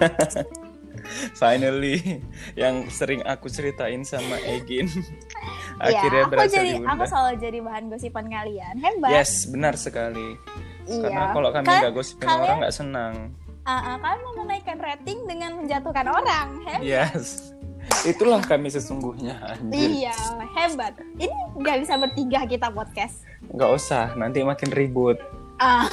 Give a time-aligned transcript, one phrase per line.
[1.40, 2.22] Finally,
[2.54, 4.86] yang sering aku ceritain sama Egin.
[5.80, 6.92] Akhirnya aku berhasil jadi diundang.
[6.92, 8.74] aku selalu jadi bahan gosipan kalian.
[8.78, 9.10] Hebat.
[9.10, 10.36] Yes, benar sekali.
[10.86, 11.08] Iya.
[11.08, 13.14] Karena kalau kami nggak gosipin kalian- orang nggak senang.
[13.64, 16.46] Ah, ah, kalian mau menaikkan rating dengan menjatuhkan orang.
[16.64, 16.84] Hebat.
[16.84, 17.52] Yes.
[18.04, 19.36] Itulah kami sesungguhnya.
[19.56, 20.08] Anjir.
[20.08, 20.16] Iya,
[20.56, 20.94] hebat.
[21.16, 23.24] Ini nggak bisa bertiga kita podcast.
[23.50, 25.20] Nggak usah, nanti makin ribut.
[25.60, 25.84] Ah,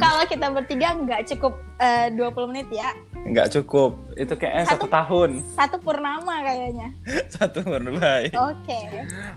[0.00, 2.88] kalau kita bertiga nggak cukup eh, 20 menit ya.
[3.24, 4.00] Nggak cukup.
[4.16, 5.30] Itu kayaknya satu, Satu- tahun.
[5.52, 6.88] Satu purnama kayaknya.
[7.36, 8.32] Satu berbaik.
[8.32, 8.80] Oke.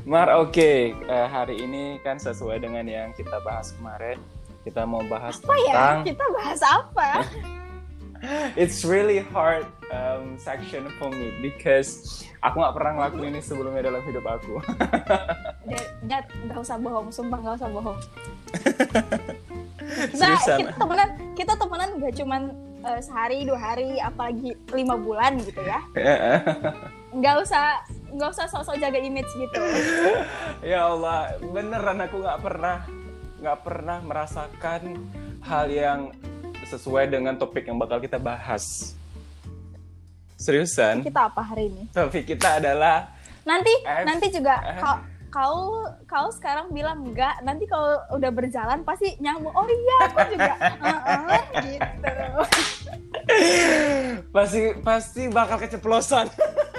[0.08, 0.72] Mar, oke.
[0.96, 4.24] Eh, hari ini kan sesuai dengan yang kita bahas kemarin.
[4.64, 5.72] Kita mau bahas Apa ya?
[5.72, 7.10] tentang Kita bahas apa?
[8.58, 14.02] It's really hard um, section for me because aku nggak pernah ngelakuin ini sebelumnya dalam
[14.04, 14.58] hidup aku.
[16.08, 18.00] Nggak nggak usah bohong, sumpah nggak usah bohong.
[20.12, 20.58] Seriusan.
[20.60, 22.42] kita temenan, kita temenan nggak cuman
[22.82, 25.80] eh, sehari, dua hari, apalagi lima bulan gitu ya.
[27.10, 29.62] Nggak usah nggak usah sok-sok jaga image gitu.
[30.72, 32.78] ya Allah, beneran aku nggak pernah
[33.38, 34.82] nggak pernah merasakan
[35.42, 36.00] hal yang
[36.66, 38.94] sesuai dengan topik yang bakal kita bahas.
[40.38, 41.90] Seriusan, Kita apa hari ini?
[41.90, 43.10] topik kita adalah
[43.42, 49.16] Nanti F- nanti juga F- kau kau sekarang bilang enggak, nanti kalau udah berjalan pasti
[49.20, 49.54] nyambung.
[49.54, 50.56] Oh iya, aku juga.
[50.58, 52.14] Heeh, gitu.
[54.36, 56.28] pasti pasti bakal keceplosan.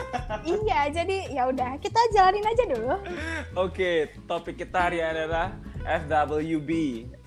[0.57, 2.95] iya, jadi ya udah kita jalanin aja dulu.
[3.57, 5.55] Oke, topik kita hari ini adalah
[5.89, 6.71] FWB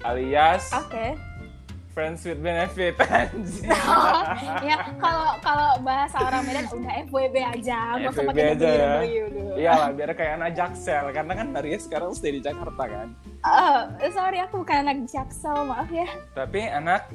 [0.06, 1.31] alias Oke.
[1.92, 2.96] Friends with Benefit.
[3.04, 3.68] Anjir.
[4.72, 8.92] ya kalau kalau bahasa orang Medan udah FWB aja, nggak usah pakai aja ya.
[9.04, 9.54] Dulu.
[9.60, 13.08] Iya lah, biar kayak anak Jaksel karena kan Maria sekarang stay di Jakarta kan.
[14.00, 16.08] Eh, sorry aku bukan anak Jaksel, maaf ya.
[16.32, 17.12] Tapi anak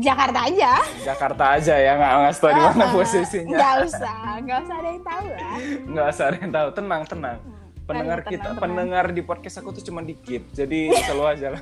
[0.00, 0.72] Jakarta aja.
[1.04, 3.56] Jakarta aja ya, nggak ngasih tau di mana Eh, posisinya.
[3.60, 5.56] Nggak usah, nggak usah ada yang tahu lah.
[5.84, 6.68] Nggak usah ada yang tahu.
[6.72, 7.38] Tenang, tenang.
[7.84, 8.62] Pendengar Tenang, kita, tenang, tenang.
[8.64, 10.46] pendengar di podcast aku tuh cuma dikit.
[10.56, 11.60] Jadi selalu aja lah.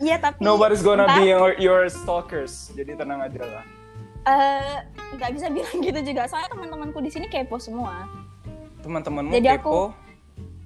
[0.00, 2.72] Iya tapi Nobody's gonna ntar, be your, your stalkers.
[2.72, 3.64] Jadi tenang aja lah.
[4.22, 4.76] eh,
[5.12, 6.24] nggak bisa bilang gitu juga.
[6.24, 8.08] Soalnya teman-temanku di sini kepo semua.
[8.80, 9.60] Teman-temanmu Jadi kepo.
[9.60, 9.92] aku-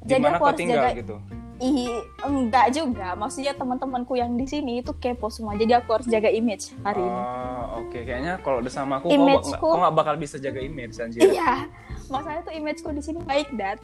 [0.00, 1.16] di jadi mana aku harus tinggal jaga- gitu.
[1.56, 1.86] Ih,
[2.20, 3.14] enggak juga.
[3.14, 5.54] Maksudnya teman-temanku yang di sini itu kepo semua.
[5.54, 7.14] Jadi aku harus jaga image hari ini.
[7.16, 7.98] Oh, oke.
[8.00, 11.24] Kayaknya kalau udah sama aku, nggak- kau nggak bakal bisa jaga image, anjir.
[11.24, 11.70] Iya.
[12.04, 13.78] Maksudnya tuh imageku di sini baik, Dad.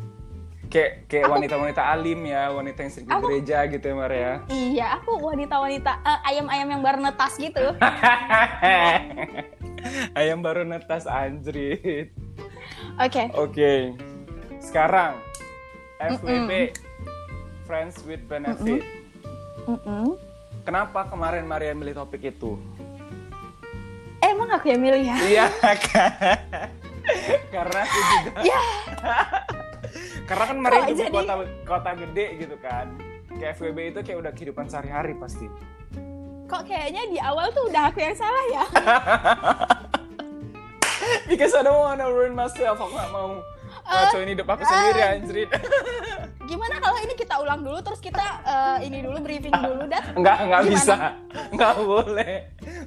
[0.71, 4.33] Kayak kayak wanita-wanita alim ya, wanita yang sering ke gereja gitu ya, Mar ya.
[4.47, 7.61] Iya, aku wanita-wanita eh, ayam-ayam yang baru netas gitu.
[10.19, 12.15] Ayam baru netas anjrit.
[13.03, 13.35] Oke.
[13.35, 13.99] Oke.
[14.63, 15.19] Sekarang
[15.99, 16.71] FWB
[17.67, 18.87] Friends with Benefit.
[19.67, 20.15] Mm-mm.
[20.63, 22.55] Kenapa kemarin Maria milih topik itu?
[24.23, 25.17] Eh, emang aku yang milih ya?
[25.19, 25.47] Iya
[25.83, 26.39] kan?
[27.55, 28.39] Karena aku juga.
[28.47, 28.61] Ya.
[30.25, 31.35] Karena kan Kok juga jadi- kota
[31.65, 32.87] kota gede gitu kan.
[33.31, 35.47] Kayak FWB itu kayak udah kehidupan sehari-hari pasti.
[36.45, 38.65] Kok kayaknya di awal tuh udah aku yang salah ya?
[41.27, 42.77] Because I don't wanna ruin myself.
[42.77, 43.41] Aku gak mau
[43.83, 45.49] ngacoin hidup aku sendiri anjrit.
[46.47, 50.37] Gimana kalau ini kita ulang dulu terus kita eh, ini dulu briefing dulu dan Enggak,
[50.43, 50.75] enggak Gimana?
[50.75, 50.95] bisa.
[51.49, 52.35] Enggak boleh.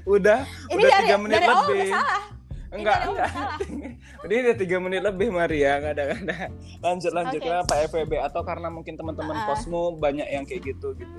[0.05, 0.37] Udah,
[0.69, 1.73] ini udah dari tiga menit dari awal lebih.
[1.73, 2.21] udah salah.
[2.73, 3.29] Enggak, enggak.
[4.25, 6.35] Ini udah tiga menit lebih Maria, enggak ada, enggak ada.
[6.81, 7.37] Lanjut, lanjut.
[7.37, 7.45] Oke.
[7.45, 8.13] Kenapa FWB?
[8.19, 9.45] Atau karena mungkin teman-teman Ah.
[9.47, 11.17] kosmo banyak yang kayak gitu gitu.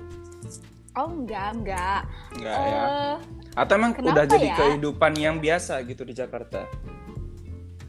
[0.93, 2.01] Oh enggak, enggak.
[2.33, 2.83] Enggak ya.
[2.83, 3.15] Eh,
[3.53, 4.55] Atau emang udah jadi ya?
[4.57, 6.67] kehidupan yang biasa gitu di Jakarta?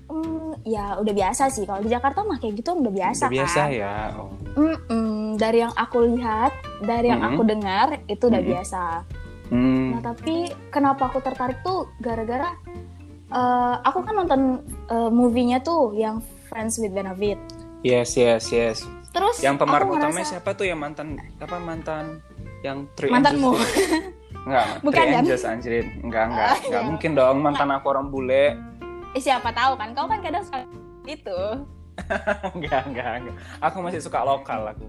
[0.06, 3.60] mm, ya udah biasa sih kalau di Jakarta mah kayak gitu udah biasa Udah biasa
[3.60, 3.70] kan.
[3.72, 3.94] ya.
[4.16, 4.30] Oh.
[4.56, 7.34] Mm-mm, dari yang aku lihat, dari yang Mm-mm.
[7.34, 8.52] aku dengar itu udah Mm-mm.
[8.54, 8.82] biasa.
[9.46, 9.86] Hmm.
[9.92, 10.34] Nah tapi
[10.68, 12.54] kenapa aku tertarik tuh gara-gara
[13.36, 14.40] eh, aku kan nonton
[14.88, 17.36] eh, movie-nya tuh yang Friends with Benefit.
[17.80, 18.80] Yes, yes, yes.
[19.12, 22.20] Terus Yang pemeran utamanya ngerasa- siapa tuh yang mantan apa mantan
[22.60, 23.56] yang Three Mantanmu.
[24.44, 25.22] Enggak, Bukan, Three kan?
[25.22, 25.86] Angels anjirin.
[26.02, 26.46] Enggak, enggak.
[26.46, 26.88] Ah, Enggak iya.
[26.88, 28.44] mungkin dong mantan aku orang bule.
[29.12, 29.92] Eh, siapa tahu kan?
[29.92, 30.64] Kau kan kadang suka
[31.06, 31.40] itu.
[32.56, 33.36] enggak, enggak, enggak.
[33.62, 34.84] Aku masih suka lokal aku.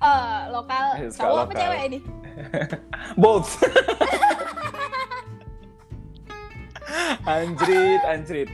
[0.00, 1.98] Eh, lokal cowok apa cewek ini?
[3.22, 3.60] Both.
[7.24, 8.50] Anjrit, anjrit.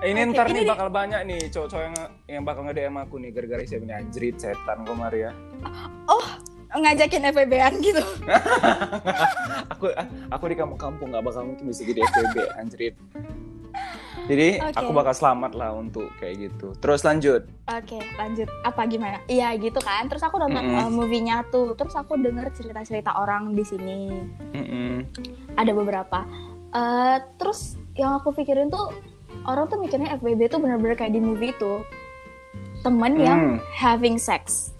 [0.00, 1.96] Ini Oke, ntar ini nih di- bakal banyak nih cowok-cowok yang
[2.26, 5.30] yang bakal nge-DM aku nih gara-gara siapa nih anjrit setan kok Maria.
[6.06, 6.24] Oh,
[6.70, 8.00] ngajakin FBB-an gitu.
[9.68, 9.92] aku
[10.30, 12.94] aku di kampung-kampung nggak bakal mungkin bisa jadi FWB anjrit.
[14.24, 14.72] Jadi Oke.
[14.72, 16.72] aku bakal selamat lah untuk kayak gitu.
[16.80, 17.44] Terus lanjut.
[17.68, 18.48] Oke, lanjut.
[18.64, 19.20] Apa gimana?
[19.28, 20.08] Iya gitu kan.
[20.08, 20.80] Terus aku nonton Mm-mm.
[20.80, 21.76] uh, movie-nya tuh.
[21.76, 24.16] Terus aku denger cerita-cerita orang di sini.
[24.56, 25.04] Mm-mm.
[25.60, 26.24] Ada beberapa.
[26.74, 28.90] Uh, terus yang aku pikirin tuh
[29.46, 31.86] orang tuh mikirnya FWB tuh bener-bener kayak di movie itu
[32.82, 33.24] temen hmm.
[33.24, 33.42] yang
[33.72, 34.74] having sex.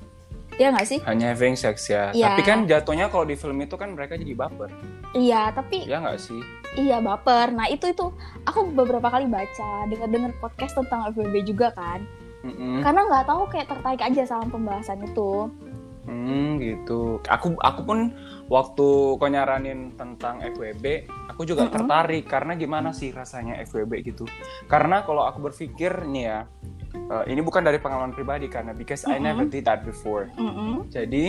[0.55, 0.99] Iya gak sih?
[1.03, 2.15] Hanya having sex ya.
[2.15, 2.35] ya.
[2.35, 4.71] Tapi kan jatuhnya kalau di film itu kan mereka jadi baper.
[5.15, 6.39] Iya, tapi Iya gak sih?
[6.79, 7.51] Iya, baper.
[7.51, 8.15] Nah, itu itu
[8.47, 12.07] aku beberapa kali baca, dengar-dengar podcast tentang FWB juga kan.
[12.47, 12.75] Mm -hmm.
[12.85, 15.49] Karena nggak tahu kayak tertarik aja sama pembahasan itu.
[16.05, 17.19] Hmm, gitu.
[17.27, 17.99] Aku aku pun
[18.49, 18.87] waktu
[19.17, 21.77] kau nyaranin tentang FWB, aku juga mm -hmm.
[21.81, 24.25] tertarik karena gimana sih rasanya FWB gitu.
[24.69, 26.39] Karena kalau aku berpikir nih ya,
[27.09, 29.21] uh, ini bukan dari pengalaman pribadi karena because mm -hmm.
[29.21, 30.29] I never did that before.
[30.37, 30.73] Mm -hmm.
[30.93, 31.25] Jadi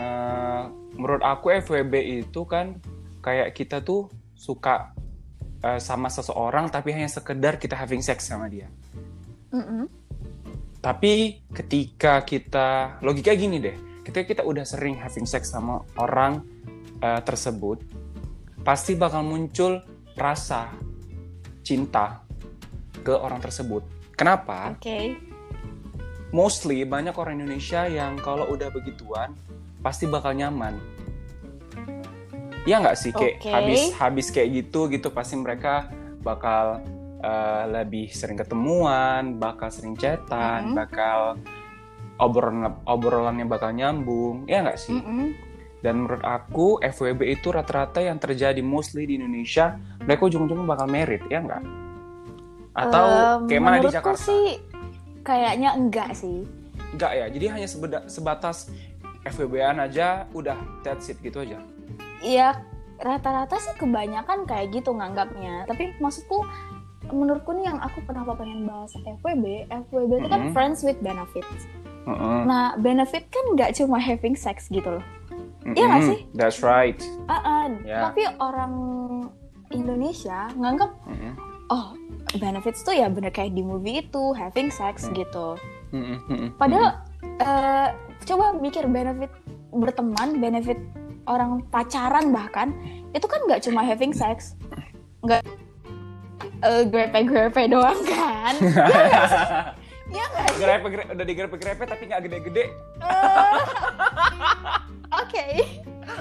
[0.00, 0.62] uh,
[0.96, 2.80] menurut aku FWB itu kan
[3.20, 4.96] kayak kita tuh suka
[5.62, 8.72] uh, sama seseorang tapi hanya sekedar kita having sex sama dia.
[9.52, 9.84] Mm -hmm.
[10.82, 16.42] Tapi ketika kita logika gini deh, ketika kita udah sering having sex sama orang
[17.02, 17.82] uh, tersebut,
[18.62, 19.82] pasti bakal muncul
[20.18, 20.70] rasa
[21.62, 22.22] cinta
[23.02, 23.82] ke orang tersebut.
[24.14, 24.74] Kenapa?
[24.74, 24.82] Oke.
[24.82, 25.06] Okay.
[26.32, 29.36] Mostly banyak orang Indonesia yang kalau udah begituan
[29.84, 30.78] pasti bakal nyaman.
[32.62, 33.52] Iya nggak sih kayak okay.
[33.52, 35.90] habis habis kayak gitu gitu pasti mereka
[36.22, 36.78] bakal
[37.20, 40.78] uh, lebih sering ketemuan, bakal sering chatan, mm -hmm.
[40.78, 41.18] bakal
[42.20, 44.96] obrolan obrolannya bakal nyambung, ya nggak sih?
[44.96, 45.28] Mm -hmm.
[45.82, 49.74] Dan menurut aku FWB itu rata-rata yang terjadi mostly di Indonesia,
[50.06, 51.62] mereka ujung-ujungnya bakal merit, ya nggak?
[52.72, 53.06] Atau
[53.42, 54.22] um, kayak mana di Jakarta?
[54.22, 54.62] sih
[55.26, 56.46] kayaknya enggak sih.
[56.94, 57.68] Enggak ya, jadi hanya
[58.06, 58.70] sebatas
[59.26, 60.56] FWB-an aja udah
[60.86, 61.58] that's it gitu aja.
[62.22, 62.62] Iya,
[63.02, 65.66] rata-rata sih kebanyakan kayak gitu nganggapnya.
[65.66, 66.46] Tapi maksudku
[67.10, 70.30] menurutku nih yang aku kenapa pengen bahas FWB, FWB itu mm -hmm.
[70.30, 71.66] kan friends with benefits.
[72.02, 72.38] Mm -hmm.
[72.50, 75.04] Nah, benefit kan nggak cuma having sex gitu loh.
[75.62, 75.74] Mm -hmm.
[75.78, 76.20] Iya gak sih?
[76.34, 76.98] That's right.
[77.30, 77.64] Uh -uh.
[77.86, 78.10] Yeah.
[78.10, 78.74] Tapi orang
[79.70, 81.32] Indonesia nganggap, mm -hmm.
[81.70, 81.94] oh
[82.38, 85.20] benefits tuh ya bener kayak di movie itu having sex mm -hmm.
[85.22, 85.46] gitu.
[85.92, 86.46] Mm -hmm.
[86.58, 86.88] Padahal
[87.40, 87.88] uh,
[88.26, 89.30] coba mikir benefit
[89.72, 90.78] berteman, benefit
[91.30, 92.74] orang pacaran bahkan
[93.14, 94.58] itu kan nggak cuma having sex,
[95.22, 95.46] nggak
[96.66, 98.54] uh, grepe-grepe doang kan?
[100.12, 100.58] Iya nggak sih?
[100.60, 102.64] Grepe, grepe, udah digrepe-grepe tapi nggak gede-gede.
[103.00, 103.60] Uh,
[105.22, 105.46] Oke.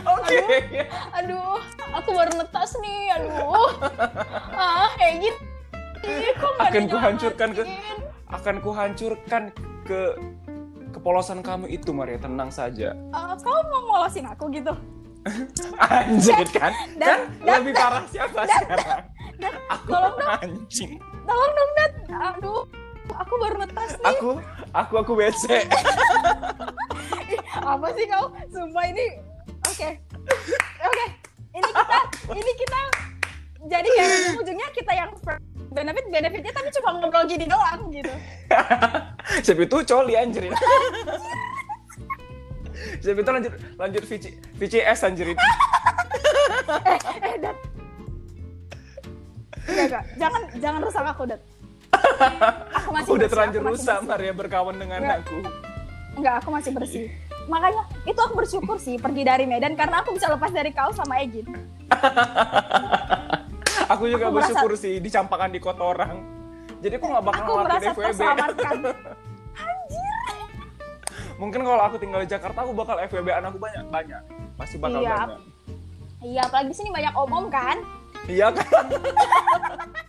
[0.08, 0.40] Oke.
[1.20, 1.60] Aduh,
[1.92, 3.20] aku baru netas nih.
[3.20, 3.68] Aduh.
[4.56, 5.40] Ah, kayak gitu.
[6.40, 7.64] Kok akan kuhancurkan ke
[8.32, 9.44] akan kuhancurkan
[9.86, 10.02] ke
[10.96, 12.96] kepolosan kamu itu Maria tenang saja.
[13.12, 14.74] Uh, kamu mau molosin aku gitu?
[15.86, 16.74] Anjir kan?
[16.98, 19.02] Dan, kan dan, lebih parah siapa dan, sekarang?
[19.38, 20.30] Dan, aku tolong dong.
[20.42, 20.92] Anjing.
[21.28, 21.94] Tolong dong, Dad.
[22.10, 22.64] Aduh.
[23.12, 24.08] Aku baru netas nih.
[24.16, 24.30] Aku,
[24.72, 25.44] aku, aku WC.
[27.76, 28.32] Apa sih kau?
[28.48, 29.08] Sumpah ini.
[29.68, 29.76] Oke.
[29.76, 29.92] Okay.
[30.82, 30.92] Oke.
[30.92, 31.08] Okay.
[31.52, 32.00] Ini kita,
[32.32, 32.82] ini kita.
[33.62, 35.12] Jadi kayak ujungnya kita yang
[35.72, 38.12] benefit benefitnya tapi cuma ngobrol gini doang gitu.
[39.46, 40.44] Siapa itu coli anjir.
[43.04, 44.26] Siapa itu lanjut lanjut VC,
[44.58, 45.28] VCS anjir.
[45.32, 45.38] eh,
[47.24, 47.58] eh, Dat.
[49.70, 50.04] Enggak, enggak.
[50.18, 51.42] Jangan jangan rusak aku, Dat.
[52.82, 55.20] Aku masih aku udah terlanjur rusak Maria berkawan dengan enggak.
[55.24, 55.38] aku.
[56.18, 57.06] Enggak, aku masih bersih.
[57.50, 61.24] Makanya itu aku bersyukur sih pergi dari Medan karena aku bisa lepas dari kau sama
[61.24, 61.48] Egin.
[63.94, 64.86] aku juga aku bersyukur merasa...
[64.86, 66.22] sih dicampakkan di kota orang.
[66.82, 68.22] Jadi aku nggak bakal ngelakuin FWB.
[69.62, 70.16] Anjir.
[71.38, 74.22] Mungkin kalau aku tinggal di Jakarta aku bakal FWB anak aku banyak banyak.
[74.58, 75.18] Pasti bakal iya.
[75.26, 75.42] banyak.
[76.22, 77.82] Iya, apalagi sini banyak om-om kan?
[78.30, 78.86] Iya kan?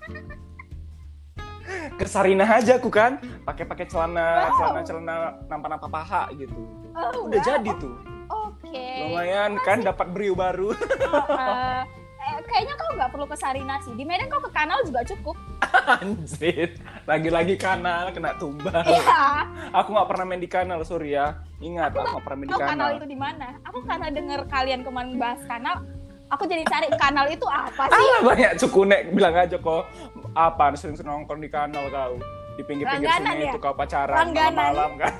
[2.02, 3.22] ke Sarinah aja aku kan.
[3.46, 4.54] Pakai pakai celana wow.
[4.58, 5.14] celana celana
[5.46, 6.66] nampak nampak paha gitu.
[6.98, 7.46] Oh, udah wow.
[7.46, 7.96] jadi tuh.
[8.32, 8.74] Oke.
[8.74, 8.98] Okay.
[9.06, 9.66] lumayan Masih...
[9.66, 10.74] kan dapat beriu baru.
[10.74, 11.78] Uh, uh,
[12.26, 13.94] eh, kayaknya kau nggak perlu ke Sarinah sih.
[13.94, 15.36] Di Medan kau ke kanal juga cukup.
[16.02, 16.74] Anjir.
[17.06, 18.82] Lagi-lagi kanal kena tumbal.
[18.82, 19.46] Iya.
[19.70, 21.38] Aku nggak pernah main di kanal sorry ya.
[21.62, 22.88] Ingat aku nggak pernah main di kanal kanal.
[22.98, 23.48] itu di mana.
[23.70, 25.86] Aku karena denger kalian kemarin bahas kanal
[26.32, 28.08] aku jadi cari kanal itu apa sih?
[28.16, 29.84] Ah, banyak cukunek bilang aja kok
[30.32, 32.16] apa sering-sering nongkrong di kanal kau
[32.56, 33.52] di pinggir-pinggir sungai ya?
[33.52, 35.12] itu kau pacaran malam-malam kan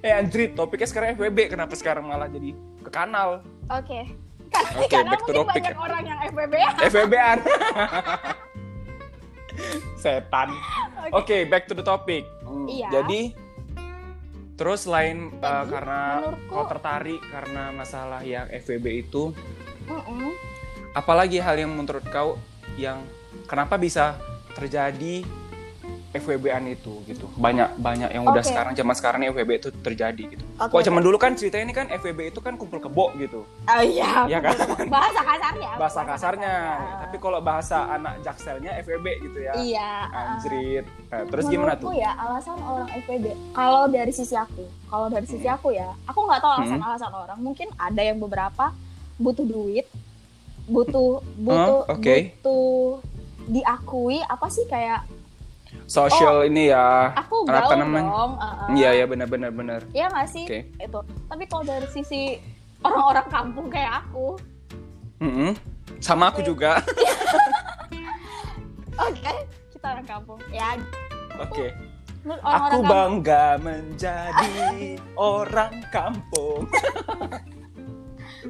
[0.06, 4.04] eh Andri topiknya sekarang FWB kenapa sekarang malah jadi ke kanal oke okay.
[4.50, 5.62] Oke, okay, back to topic.
[5.62, 6.54] banyak orang yang FWB
[6.90, 7.38] FWB-an.
[10.02, 10.50] Setan.
[10.50, 11.10] Oke, okay.
[11.14, 12.26] okay, back to the topic.
[12.42, 12.90] Hmm, iya.
[12.90, 13.30] Jadi
[14.58, 19.30] terus selain uh, karena menurutku, kau tertarik karena masalah yang FWB itu,
[19.88, 20.34] uh -uh.
[20.92, 22.36] Apalagi hal yang menurut kau
[22.74, 23.02] yang
[23.46, 24.18] kenapa bisa
[24.52, 25.22] terjadi
[26.10, 27.30] FWB-an itu gitu.
[27.38, 28.50] Banyak banyak yang udah Oke.
[28.50, 30.42] sekarang zaman sekarang nih FWB itu terjadi gitu.
[30.58, 33.46] Oke, Kalau zaman dulu kan ceritanya ini kan FWB itu kan kumpul kebo gitu.
[33.46, 34.26] Oh iya.
[34.26, 34.58] Iya kan?
[34.90, 35.70] Bahasa kasarnya.
[35.78, 36.54] Bahasa kasarnya.
[37.06, 39.52] Tapi kalau bahasa anak jakselnya FWB gitu ya.
[39.54, 39.90] Iya.
[40.10, 40.84] Anjrit.
[41.14, 41.94] Nah, terus gimana tuh?
[41.94, 46.38] ya alasan orang FWB kalau dari sisi aku kalau dari sisi aku ya aku nggak
[46.38, 46.62] tahu Hmm.
[46.66, 48.74] alasan-alasan orang mungkin ada yang beberapa
[49.14, 49.86] butuh duit
[50.70, 52.16] butuh butuh Oh, oke.
[52.38, 53.02] butuh
[53.46, 55.02] diakui apa sih kayak
[55.86, 57.10] Social ini ya.
[57.14, 58.06] aku gaul namanya?
[58.06, 58.68] dong uh, uh.
[58.70, 59.80] Iya ya benar-benar benar.
[59.90, 60.58] Iya nggak sih Oke.
[60.78, 62.38] itu tapi kalau dari sisi
[62.80, 64.38] orang-orang kampung kayak aku
[65.20, 65.52] Mm-mm.
[65.98, 66.78] Sama aku juga.
[69.10, 69.34] oke
[69.70, 70.78] kita orang kampung ya
[71.38, 71.74] Oke.
[72.20, 74.52] menurut Aku orang-orang kampung bangga menjadi
[75.16, 76.60] orang kampung.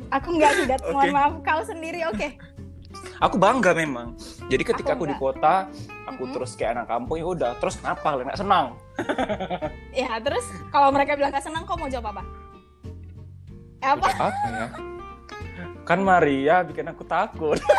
[0.09, 0.93] aku nggak tidak Oke.
[0.93, 2.29] mohon maaf kau sendiri oke
[3.23, 4.19] Aku bangga memang.
[4.51, 5.71] Jadi ketika Aku aku, di kota,
[6.11, 6.35] aku Mm-mm.
[6.35, 7.53] terus kayak anak kampung ya udah.
[7.63, 8.75] Terus kenapa nggak senang?
[10.03, 10.43] ya terus
[10.75, 12.23] kalau mereka bilang gak senang kau mau jawab apa
[13.79, 14.67] Eh, apa Apa ya?
[15.87, 17.63] Kan Maria bikin aku takut.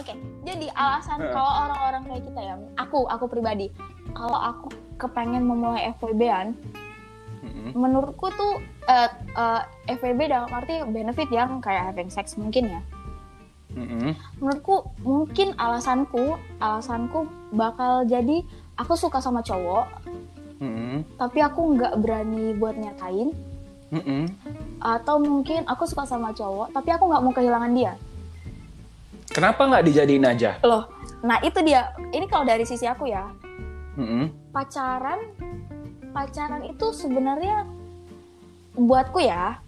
[0.00, 0.12] Oke,
[0.42, 1.30] jadi alasan Heeh.
[1.30, 3.70] kalau orang-orang kayak kita ya, aku, aku pribadi,
[4.12, 4.66] kalau aku
[4.98, 6.58] kepengen memulai FWB-an,
[7.52, 7.72] Mm-mm.
[7.76, 9.62] menurutku tuh eh, eh,
[10.00, 12.82] FWB dalam arti benefit yang kayak having sex mungkin ya.
[13.72, 14.12] Mm-mm.
[14.40, 18.44] Menurutku mungkin alasanku, alasanku bakal jadi
[18.76, 19.86] aku suka sama cowok,
[20.60, 21.04] Mm-mm.
[21.16, 23.32] tapi aku nggak berani buat nyatain,
[23.92, 24.28] Mm-mm.
[24.80, 27.92] atau mungkin aku suka sama cowok, tapi aku nggak mau kehilangan dia.
[29.32, 30.60] Kenapa nggak dijadiin aja?
[30.60, 30.92] Loh,
[31.24, 31.96] nah itu dia.
[32.12, 33.24] Ini kalau dari sisi aku ya,
[33.96, 34.52] Mm-mm.
[34.52, 35.32] pacaran
[36.12, 37.64] pacaran itu sebenarnya
[38.72, 39.58] buatku ya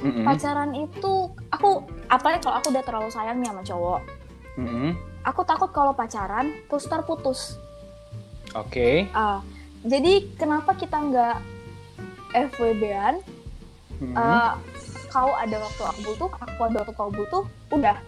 [0.00, 0.24] Mm-mm.
[0.24, 4.00] pacaran itu aku apalagi kalau aku udah terlalu sayang nih sama cowok
[4.56, 4.90] Mm-mm.
[5.22, 7.58] aku takut kalau pacaran terus ntar putus
[8.50, 9.06] Oke.
[9.14, 9.38] Ah,
[9.86, 11.36] jadi kenapa kita nggak
[12.50, 13.22] FWB-an
[14.02, 14.16] Mm-mm.
[14.18, 14.52] Eh,
[15.06, 17.98] kau ada waktu aku butuh aku ada waktu kau butuh udah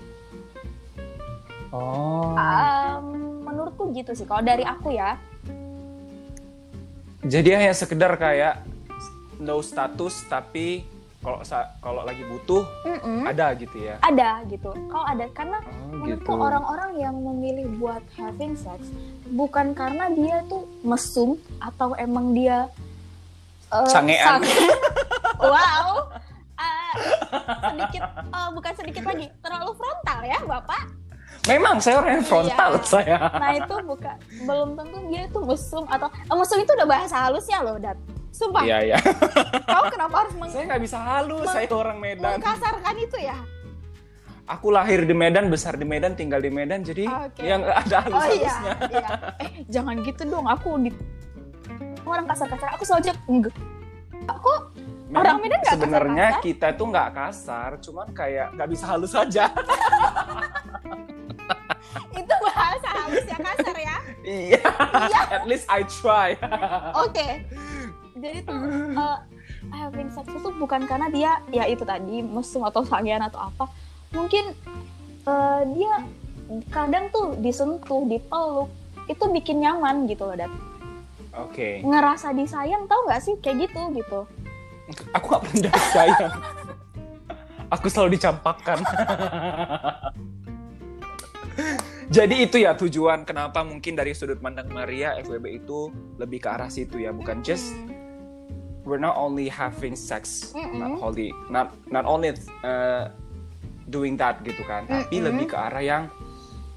[1.72, 2.36] Oh.
[2.36, 3.04] Em,
[3.48, 5.16] menurutku gitu sih kalau dari aku ya
[7.22, 8.66] Jadi hanya sekedar kayak
[9.38, 10.82] no status tapi
[11.18, 11.38] kalau
[11.78, 13.94] kalau lagi butuh mm-mm, ada gitu ya.
[14.02, 15.58] ada gitu kalau ada karena
[15.92, 18.90] Oh, Menurutku orang-orang yang memilih buat having sex
[19.28, 22.66] bukan karena dia tuh mesum atau emang dia
[23.68, 24.40] eh, Sangean.
[24.40, 24.72] sange-
[25.52, 26.10] wow.
[26.56, 26.94] Eh,
[27.68, 30.82] sedikit eh, bukan sedikit lagi terlalu frontal ya bapak.
[31.42, 32.86] Memang saya orang yang frontal Iya.
[32.94, 33.18] saya.
[33.34, 37.58] Nah itu bukan belum tentu dia tuh mesum atau eh, mesum itu udah bahasa halusnya
[37.60, 37.98] loh dat.
[38.32, 38.98] Sumpah, Iya iya.
[39.68, 42.32] kau kenapa harus meng- Saya nggak bisa halus, saya orang Medan.
[42.32, 43.36] mengkasarkan itu ya?
[44.48, 47.44] Aku lahir di Medan, besar di Medan, tinggal di Medan, jadi Oke.
[47.44, 48.72] yang ada Oh iya, halus-halusnya.
[48.88, 49.08] iya.
[49.36, 50.90] Eh jangan gitu dong, aku di
[52.02, 52.72] orang kasar-kasar.
[52.72, 53.54] Aku selalu enggak.
[54.24, 54.50] Aku
[55.12, 59.44] Memang Orang Medan nggak Sebenarnya kita tuh nggak kasar, cuman kayak nggak bisa halus aja.
[62.12, 63.96] itu bahasa halusnya kasar ya.
[64.22, 64.62] Iya.
[65.36, 66.38] At least I try.
[66.96, 67.44] Oke.
[68.16, 68.60] Jadi tuh
[68.94, 69.18] uh,
[69.72, 73.66] having sex itu bukan karena dia ya itu tadi mesum atau sangean atau apa.
[74.12, 74.52] Mungkin
[75.26, 75.92] uh, dia
[76.68, 78.68] kadang tuh disentuh, dipeluk
[79.08, 80.52] itu bikin nyaman gitu loh, Dat.
[81.32, 81.80] Oke.
[81.80, 84.20] Ngerasa disayang tau nggak sih kayak gitu gitu.
[85.16, 86.32] Aku nggak pernah sayang.
[87.74, 88.84] Aku selalu dicampakkan.
[92.12, 95.88] Jadi itu ya tujuan kenapa mungkin dari sudut pandang Maria FWB itu
[96.20, 97.72] lebih ke arah situ ya, bukan just
[98.84, 100.76] we're not only having sex, Mm-mm.
[100.76, 103.08] not only not not only uh,
[103.88, 105.32] doing that gitu kan, tapi Mm-mm.
[105.32, 106.04] lebih ke arah yang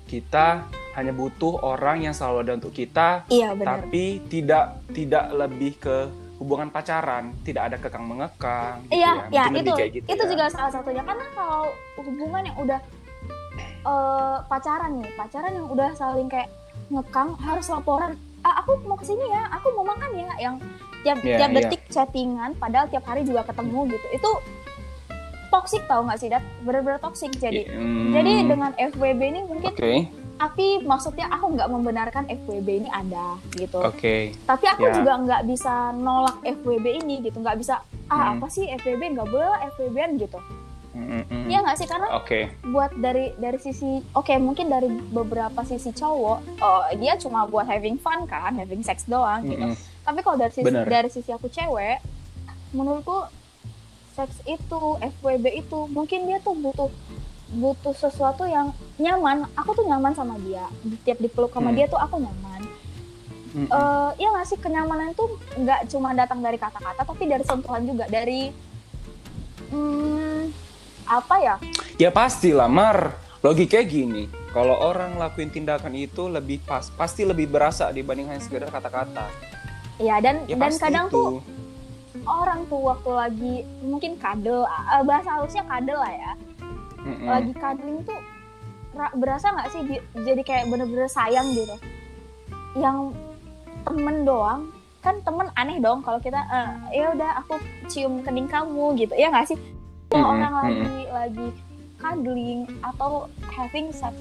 [0.08, 0.64] kita
[0.96, 6.08] hanya butuh orang yang selalu ada untuk kita, Iya tapi tidak tidak lebih ke
[6.40, 8.88] hubungan pacaran, tidak ada kekang mengekang.
[8.88, 10.32] gitu Iya, ya, lebih itu gitu itu ya.
[10.32, 12.80] juga salah satunya karena kalau hubungan yang udah
[13.86, 16.50] eh, pacaran nih, pacaran yang udah saling kayak
[16.88, 18.14] ngekang harus laporan.
[18.42, 20.56] Ah, aku mau ke sini ya, aku mau makan ya, yang
[21.02, 21.58] tiap Iya, tiap iya.
[21.60, 24.08] detik chattingan, padahal tiap hari juga ketemu gitu.
[24.12, 24.32] Itu
[25.48, 26.44] toxic tau nggak sih, Dat?
[26.62, 27.32] Bener-bener toxic.
[27.32, 29.94] Jadi, Hmm, jadi dengan FWB ini mungkin, Oke,
[30.36, 33.80] tapi maksudnya aku nggak membenarkan FWB ini ada gitu.
[33.80, 34.16] oke.
[34.36, 34.94] Tapi aku Ya.
[34.94, 38.38] juga nggak bisa nolak FWB ini gitu, nggak bisa ah Hmm.
[38.38, 40.38] apa sih FWB nggak boleh FWB-an gitu.
[40.96, 41.46] Mm, mm, mm.
[41.52, 46.38] Iya nggak sih karena Oke, buat dari dari sisi oke mungkin dari beberapa sisi cowok
[46.64, 49.66] oh dia cuma buat having fun kan, having sex doang Mm, gitu.
[49.68, 49.78] mm.
[50.08, 50.88] Tapi kalau dari sisi Bener.
[50.88, 52.00] dari sisi aku cewek,
[52.72, 53.28] menurutku
[54.16, 54.82] seks itu
[55.20, 56.88] FWB itu mungkin dia tuh butuh
[57.52, 59.44] butuh sesuatu yang nyaman.
[59.54, 60.64] Aku tuh nyaman sama dia.
[61.04, 61.78] Tiap dipeluk sama Hmm.
[61.78, 62.62] dia tuh aku nyaman.
[63.52, 63.68] mm -hmm.
[63.68, 65.24] uh, ya nggak sih kenyamanan itu
[65.56, 68.52] nggak cuma datang dari kata-kata tapi dari sentuhan juga dari
[69.72, 70.65] hmm,
[71.06, 71.56] apa ya?
[71.96, 77.46] Ya pasti lah Mar logikanya gini kalau orang lakuin tindakan itu lebih pas pasti lebih
[77.46, 79.30] berasa dibanding hanya sekedar kata-kata.
[80.02, 81.16] Ya dan ya, dan kadang itu.
[81.16, 81.30] tuh
[82.26, 84.66] orang tuh waktu lagi mungkin kadel
[85.06, 86.32] bahasa halusnya kadel lah ya.
[87.06, 87.28] Mm -mm.
[87.30, 88.20] lagi kadel tuh
[89.14, 89.82] berasa nggak sih
[90.24, 91.76] jadi kayak bener-bener sayang gitu?
[92.80, 93.14] Yang
[93.86, 94.74] temen doang
[95.06, 99.14] kan temen aneh dong kalau kita uh, ya udah aku cium kening kamu gitu.
[99.14, 99.60] Ya nggak sih
[100.16, 100.34] mm -hmm.
[100.34, 101.48] orang lagi lagi
[102.00, 103.12] cuddling atau
[103.52, 104.14] having sex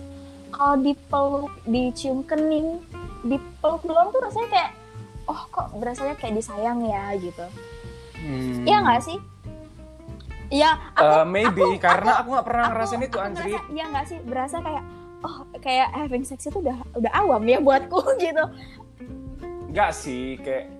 [0.54, 2.78] kalau dipeluk dicium kening
[3.26, 4.70] dipeluk doang tuh rasanya kayak
[5.26, 7.46] oh kok berasanya kayak disayang ya gitu
[8.20, 8.62] hmm.
[8.64, 9.18] ya nggak sih
[10.52, 13.58] Ya, aku, uh, maybe aku, karena aku nggak pernah ngerasain itu Anjrit.
[13.74, 14.84] Iya nggak sih, berasa kayak
[15.24, 18.44] oh kayak having sex itu udah udah awam ya buatku gitu.
[19.72, 20.70] Nggak sih, kayak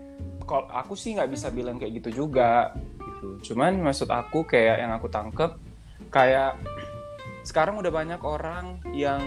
[0.44, 3.52] kalau aku sih nggak bisa bilang kayak gitu juga gitu.
[3.52, 5.50] Cuman maksud aku kayak yang aku tangkep
[6.12, 6.56] kayak
[7.48, 9.20] sekarang udah banyak orang yang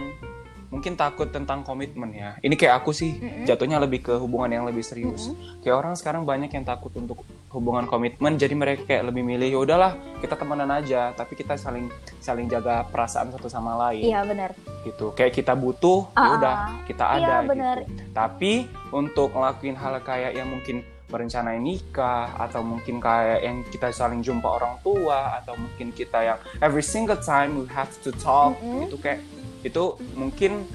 [0.67, 2.35] mungkin takut tentang komitmen ya.
[2.43, 3.45] Ini kayak aku sih mm-hmm.
[3.47, 5.31] jatuhnya lebih ke hubungan yang lebih serius.
[5.31, 5.63] Mm-hmm.
[5.63, 9.59] Kayak orang sekarang banyak yang takut untuk hubungan komitmen, jadi mereka kayak lebih milih ya
[9.63, 11.87] udahlah kita temenan aja, tapi kita saling
[12.19, 14.11] saling jaga perasaan satu sama lain.
[14.11, 14.51] Iya benar.
[14.83, 15.15] Gitu.
[15.15, 17.23] Kayak kita butuh, uh, ya udah kita iya, ada.
[17.23, 17.77] Iya benar.
[17.87, 18.03] Gitu.
[18.11, 18.53] Tapi
[18.91, 24.43] untuk ngelakuin hal kayak yang mungkin merencanain nikah atau mungkin kayak yang kita saling jumpa
[24.43, 28.91] orang tua atau mungkin kita yang every single time we have to talk mm-hmm.
[28.91, 29.23] itu kayak
[29.63, 29.83] itu
[30.19, 30.67] mungkin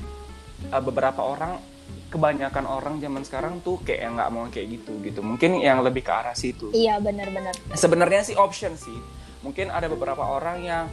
[0.73, 1.61] uh, beberapa orang
[2.09, 5.21] kebanyakan orang zaman sekarang tuh kayak nggak mau kayak gitu gitu.
[5.25, 6.73] Mungkin yang lebih ke arah situ.
[6.73, 8.97] Iya benar-benar sebenarnya sih option sih.
[9.45, 10.85] Mungkin ada beberapa orang yang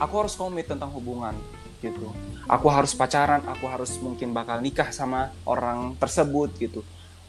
[0.00, 1.36] aku harus komit tentang hubungan
[1.80, 2.12] gitu.
[2.48, 6.80] Aku harus pacaran aku harus mungkin bakal nikah sama orang tersebut gitu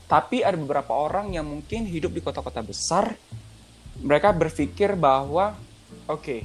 [0.06, 3.18] tapi ada beberapa orang yang mungkin hidup di kota-kota besar,
[4.06, 5.58] mereka berpikir bahwa
[6.06, 6.40] oke, okay,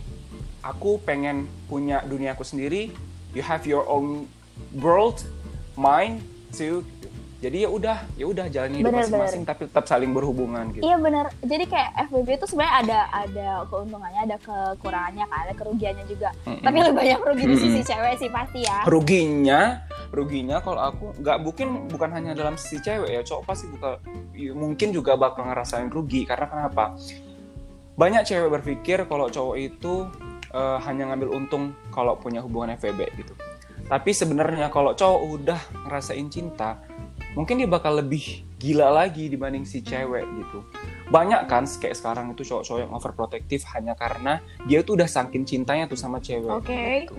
[0.64, 2.88] aku pengen punya duniaku sendiri,
[3.36, 4.24] you have your own
[4.80, 5.20] world,
[5.76, 6.24] mine
[6.56, 6.84] too.
[7.40, 10.84] Jadi ya udah ya udah jalani hidup masing-masing tapi tetap saling berhubungan gitu.
[10.84, 11.32] Iya benar.
[11.40, 16.36] Jadi kayak FBB itu sebenarnya ada ada keuntungannya ada kekurangannya kan ada kerugiannya juga.
[16.44, 16.64] Mm -mm.
[16.68, 18.84] tapi lebih banyak rugi di sisi cewek sih pasti ya.
[18.84, 19.60] Ruginya
[20.10, 24.02] ruginya kalau aku nggak mungkin bukan hanya dalam sisi cewek ya cowok pasti buka
[24.34, 26.98] ya mungkin juga bakal ngerasain rugi karena kenapa
[27.94, 30.10] banyak cewek berpikir kalau cowok itu
[30.50, 33.34] uh, hanya ngambil untung kalau punya hubungan FBB gitu
[33.86, 36.78] tapi sebenarnya kalau cowok udah ngerasain cinta
[37.38, 40.60] mungkin dia bakal lebih gila lagi dibanding si cewek gitu.
[41.08, 45.88] Banyak kan kayak sekarang itu cowok-cowok yang overprotective hanya karena dia tuh udah saking cintanya
[45.88, 46.52] tuh sama cewek.
[46.52, 46.68] Oke.
[46.68, 46.96] Okay.
[47.08, 47.14] Gitu.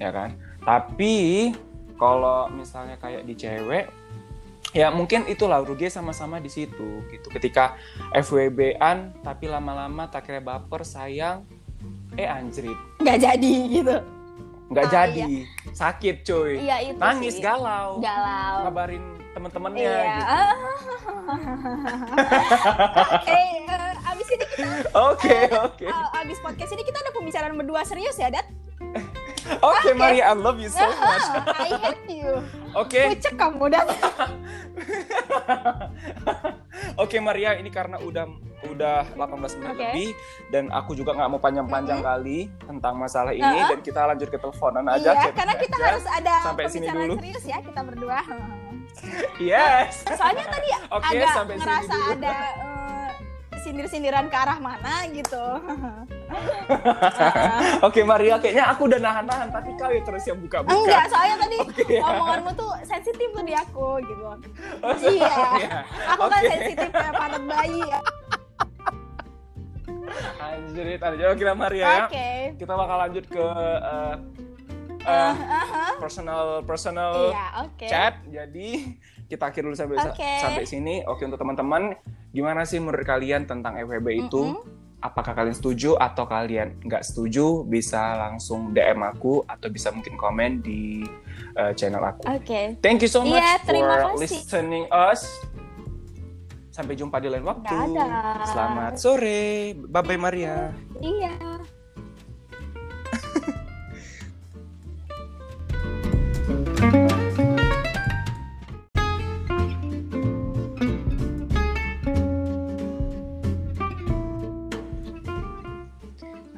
[0.00, 0.34] Ya kan?
[0.64, 1.14] Tapi
[1.96, 3.88] kalau misalnya kayak di cewek
[4.72, 7.26] ya mungkin itulah rugi sama-sama di situ gitu.
[7.28, 7.76] Ketika
[8.12, 11.44] FWB-an tapi lama-lama tak kira baper sayang
[12.16, 12.76] eh anjrit.
[13.00, 13.96] Nggak jadi gitu
[14.72, 15.68] nggak ah, jadi iya.
[15.76, 17.44] sakit cuy iya, itu nangis sih.
[17.44, 19.04] galau galau kabarin
[19.36, 20.16] teman-temannya iya.
[20.16, 20.32] gitu.
[23.36, 24.56] eh uh, abis ini kita
[25.12, 25.92] oke okay, uh, oke okay.
[25.92, 28.48] uh, abis podcast ini kita ada pembicaraan berdua serius ya dat
[29.42, 31.26] Oke, okay, Maria, I love you so much.
[31.50, 32.30] I hate you.
[32.78, 33.18] Oke.
[33.18, 33.34] Okay.
[33.34, 33.86] Kamu, Dan.
[33.90, 33.98] Oke,
[37.04, 38.30] okay, Maria, ini karena udah
[38.62, 39.82] udah 18 menit okay.
[39.90, 40.08] lebih
[40.54, 42.22] dan aku juga nggak mau panjang-panjang mm -hmm.
[42.22, 43.70] kali tentang masalah ini uh -huh.
[43.74, 45.10] dan kita lanjut ke teleponan aja.
[45.18, 45.86] Iya, karena kita aja.
[45.90, 47.14] harus ada sampai sini dulu.
[47.18, 48.18] serius ya kita berdua.
[49.50, 50.06] yes.
[50.06, 52.70] Soalnya tadi okay, agak sampai ngerasa ada uh,
[53.62, 55.38] sindir-sindiran ke arah mana gitu.
[57.86, 60.74] Oke okay, Maria, kayaknya aku udah nahan-nahan, tapi kau ya terus yang buka-buka.
[60.74, 64.24] Enggak, soalnya tadi okay, omonganmu tuh sensitif tuh di aku gitu.
[64.82, 66.34] Oh, iya, aku okay.
[66.34, 67.14] kan sensitif kayak
[67.46, 68.00] bayi ya.
[70.42, 71.26] Anjir, anjir.
[71.30, 72.04] Oke Maria ya.
[72.10, 72.38] Okay.
[72.58, 74.14] Kita bakal lanjut ke uh,
[75.06, 75.34] uh,
[75.98, 77.88] personal personal yeah, okay.
[77.88, 78.14] chat.
[78.26, 78.98] Jadi
[79.32, 80.44] kita akhir dulu sampai okay.
[80.44, 81.00] sampai sini.
[81.08, 81.96] Oke untuk teman-teman,
[82.36, 84.42] gimana sih menurut kalian tentang FWB itu?
[84.52, 84.80] Mm -hmm.
[85.02, 87.66] Apakah kalian setuju atau kalian nggak setuju?
[87.66, 91.02] Bisa langsung DM aku atau bisa mungkin komen di
[91.58, 92.22] uh, channel aku.
[92.28, 92.44] Oke.
[92.46, 92.66] Okay.
[92.78, 94.20] Thank you so much yeah, for kasih.
[94.20, 95.26] listening us.
[96.70, 97.66] Sampai jumpa di lain waktu.
[97.66, 98.46] Dadah.
[98.46, 99.74] Selamat sore.
[99.74, 100.70] Bye bye Maria.
[101.02, 101.34] Iya.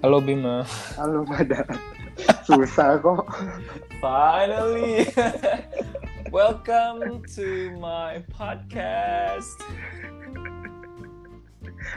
[0.05, 0.69] Halo Bima.
[1.01, 1.65] Halo Badan.
[2.45, 3.25] Susah kok.
[4.05, 5.09] Finally.
[6.29, 9.65] Welcome to my podcast.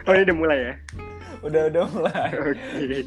[0.08, 0.80] Oh, ini udah mulai ya?
[1.44, 2.32] Udah udah mulai.
[2.48, 3.04] Oke.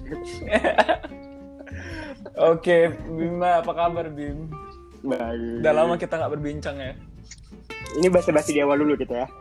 [2.53, 4.53] Oke, Bima apa kabar Bim?
[5.01, 5.65] Baik.
[5.65, 6.93] Udah lama kita nggak berbincang ya.
[7.97, 9.27] Ini basa-basi di awal dulu kita ya.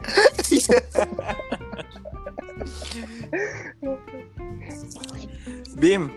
[5.80, 6.12] Bim,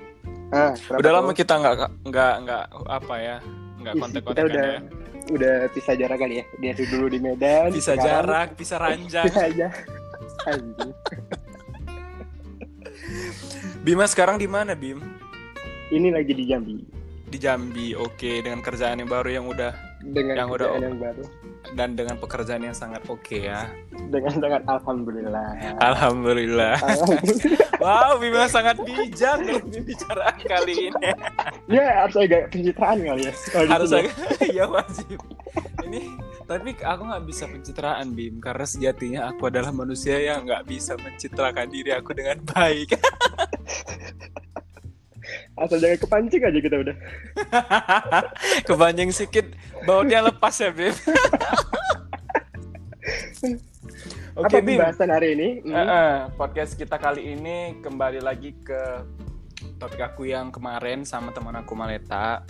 [0.52, 1.74] Ah, udah lama kita nggak
[2.12, 3.36] nggak nggak apa ya
[3.80, 4.80] nggak kita udah ya.
[5.32, 6.44] udah pisah jarak kali ya.
[6.60, 7.72] Dia dulu di Medan.
[7.72, 9.32] Bisa sekarang jarak, bisa ranjang.
[9.48, 9.68] Aja.
[13.80, 15.00] Bima sekarang di mana Bim?
[15.88, 16.76] Ini lagi di Jambi
[17.32, 17.96] Di Jambi.
[17.96, 19.72] Oke, dengan kerjaan yang baru yang udah
[20.04, 21.24] dengan Yang udah- yang baru.
[21.72, 23.70] dan dengan pekerjaan yang sangat oke ya.
[24.10, 25.78] Dengan dengan alhamdulillah.
[25.78, 26.74] Alhamdulillah.
[26.76, 27.70] Alhamdulillah.
[27.78, 31.10] Wow, Bima sangat bijak dalam pembicaraan kali ini.
[31.66, 33.32] ya harus agak pencitraan kali ya.
[33.48, 34.00] Kalau di Harus sini.
[34.00, 34.14] agak,
[34.58, 35.18] ya wajib.
[35.82, 36.00] Ini,
[36.44, 41.66] tapi aku nggak bisa pencitraan Bim, karena sejatinya aku adalah manusia yang nggak bisa mencitrakan
[41.68, 42.94] diri aku dengan baik.
[45.62, 46.96] Asal jangan kepancing aja kita udah.
[48.68, 49.46] Kebanjing sedikit,
[49.86, 50.90] bautnya lepas ya Bim.
[54.32, 55.48] Oke Apa Bim, pembahasan hari ini?
[55.62, 55.86] Eh, Hmm.
[55.86, 59.04] eh, podcast kita kali ini kembali lagi ke
[59.76, 62.42] topik aku yang kemarin sama teman aku Maleta.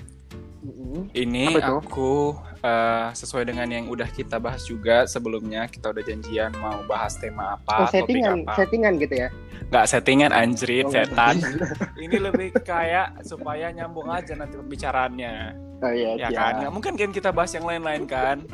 [1.10, 6.86] Ini aku eh, sesuai dengan yang udah kita bahas juga sebelumnya kita udah janjian mau
[6.86, 8.54] bahas tema apa, Oh, settingan, topik apa.
[8.54, 9.28] settingan gitu ya.
[9.68, 11.34] Nggak settingan anjrit, Oh, setan.
[12.04, 15.34] Ini lebih kayak supaya nyambung aja nanti pembicaraannya.
[15.82, 16.38] Oh iya, Ya siap.
[16.38, 16.52] kan?
[16.62, 18.46] Nggak mungkin kan kita bahas yang lain-lain kan?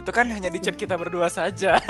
[0.00, 1.76] Itu kan hanya di chat kita berdua saja.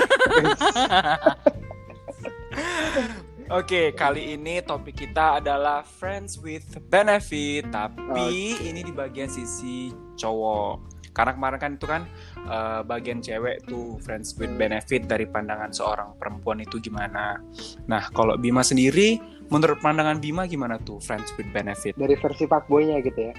[3.51, 11.03] Oke, kali ini topik kita adalah friends with benefit, tapi ini di bagian sisi cowok.
[11.11, 12.07] Karena kemarin kan itu kan
[12.47, 17.43] eh, bagian cewek tuh friends with benefit dari pandangan seorang perempuan itu gimana.
[17.91, 19.19] Nah, kalau Bima sendiri,
[19.51, 21.91] menurut pandangan Bima gimana tuh friends with benefit?
[21.99, 23.35] Dari versi fuckboy-nya gitu ya.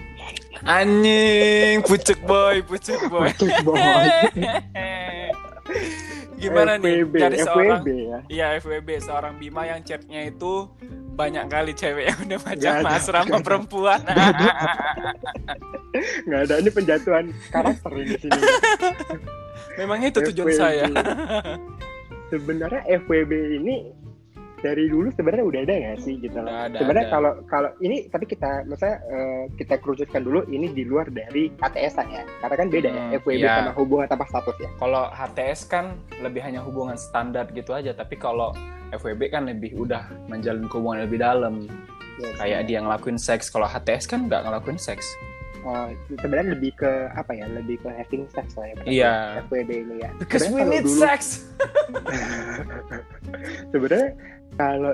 [0.69, 3.33] Anjing, pucuk boy, pucuk boy.
[3.33, 3.81] Pucuk boy.
[6.43, 8.19] Gimana nih FWB, dari seorang FWB ya.
[8.27, 10.67] Iya FWB seorang Bima yang chatnya itu
[11.13, 12.89] banyak kali cewek yang udah macam ada.
[12.89, 14.01] mesra sama perempuan.
[16.27, 18.41] Nggak ada ini penjatuhan karakter ini di sini.
[19.79, 20.59] Memang itu tujuan FWB.
[20.59, 20.85] saya.
[22.33, 23.75] Sebenarnya FWB ini
[24.63, 26.51] dari dulu sebenarnya udah ada nggak sih gitu loh.
[26.71, 31.51] Sebenarnya kalau kalau ini tapi kita misalnya eh, kita kerucutkan dulu ini di luar dari
[31.59, 32.23] HTS-an ya.
[32.41, 33.59] Karena kan beda Hmm, ya FWB iya.
[33.59, 34.71] sama hubungan tanpa status ya.
[34.79, 35.85] Kalau HTS kan
[36.23, 38.55] lebih hanya hubungan standar gitu aja, tapi kalau
[38.95, 41.67] FWB kan lebih udah menjalin hubungan lebih dalam.
[42.21, 43.51] Ya, Kayak dia ngelakuin seks.
[43.51, 45.05] Kalau HTS kan nggak ngelakuin seks.
[45.63, 47.47] Oh, sebenarnya lebih ke apa ya?
[47.47, 48.75] Lebih ke having sex lah ya.
[48.83, 49.13] Iya.
[49.47, 50.11] FWB ini ya.
[50.19, 51.21] Because we Sebenarnya kalau need dulu- sex.
[53.73, 54.09] sebenarnya
[54.53, 54.93] kalau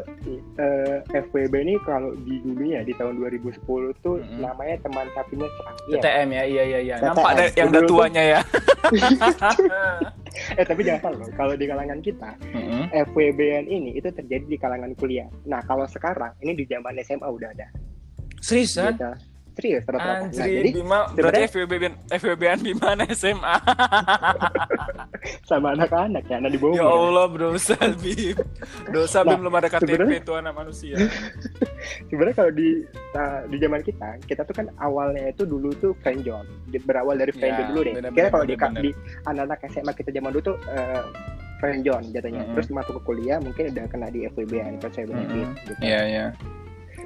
[0.54, 3.58] eh, FWB ini kalau di dunia di tahun 2010
[3.98, 4.38] tuh Mm-mm.
[4.38, 5.76] namanya teman sapinya serang.
[5.88, 5.98] Iya.
[5.98, 6.94] TTM ya, iya iya iya.
[7.02, 8.40] Nampak ada yang udah tuanya ya.
[10.54, 12.86] eh tapi jangan salah loh, kalau di kalangan kita Mm-mm.
[13.10, 15.26] FWB-an ini itu terjadi di kalangan kuliah.
[15.44, 17.66] Nah kalau sekarang ini di zaman SMA udah ada.
[18.38, 18.94] Seriusan?
[18.94, 19.10] Gitu.
[19.58, 20.06] Serius rata-rata.
[20.06, 21.72] Nah, Anjir, jadi Bima berarti FWB
[22.14, 23.54] FWB-an Bima anak SMA.
[25.50, 26.78] sama anak-anak ya, anak di bawah.
[26.78, 28.38] ya Allah, dosa Bim.
[28.94, 30.94] Dosa Nah, Bim belum ada KTP itu anak manusia.
[32.08, 32.68] Sebenarnya kalau di
[33.10, 36.46] ta- di zaman kita, kita tuh kan awalnya itu dulu tuh friendzone.
[36.70, 37.94] Di- Berawal dari friendzone Ya, dulu deh.
[37.98, 38.44] benar-benar, Kira kalau
[38.78, 38.90] di,
[39.26, 41.02] anak-anak SMA kita zaman dulu tuh eh,
[41.58, 42.42] friendzone jatuhnya.
[42.46, 42.54] Mm-mm.
[42.54, 45.50] Terus masuk ke kuliah mungkin udah kena di FWB an Mm-mm.
[45.66, 45.72] gitu.
[45.82, 46.26] Iya, iya.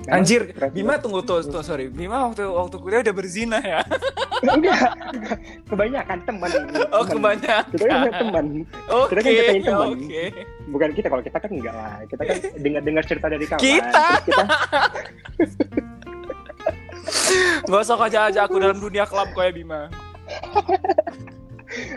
[0.02, 0.42] Memang Anjir,
[0.74, 1.86] Bima tunggu tuh, tuh sorry.
[1.86, 3.86] Bima waktu waktu kuliah udah berzina ya.
[4.42, 5.38] enggak, enggak.
[5.70, 6.50] kebanyakan teman.
[6.90, 7.38] Oh, teman.
[7.38, 7.70] kebanyakan.
[7.70, 8.46] Kita kan teman,
[8.90, 9.88] Oke, kan ngetain teman.
[9.94, 10.24] oke.
[10.74, 11.06] bukan kita.
[11.06, 11.94] Kalau kita kan enggak lah.
[12.10, 13.62] Kita kan dengar-dengar cerita dari kawan.
[13.62, 14.06] Kita.
[14.26, 14.44] Kita
[17.62, 19.86] Gak usah aja aja aku dalam dunia klub kayak Bima.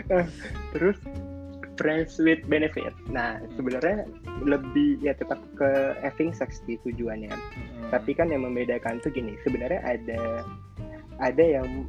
[0.72, 0.96] terus
[1.76, 2.92] friends with benefit.
[3.08, 4.08] Nah, sebenarnya
[4.44, 7.32] lebih ya tetap ke having sex di tujuannya.
[7.92, 10.42] Tapi kan yang membedakan tuh gini, sebenarnya ada
[11.22, 11.88] ada yang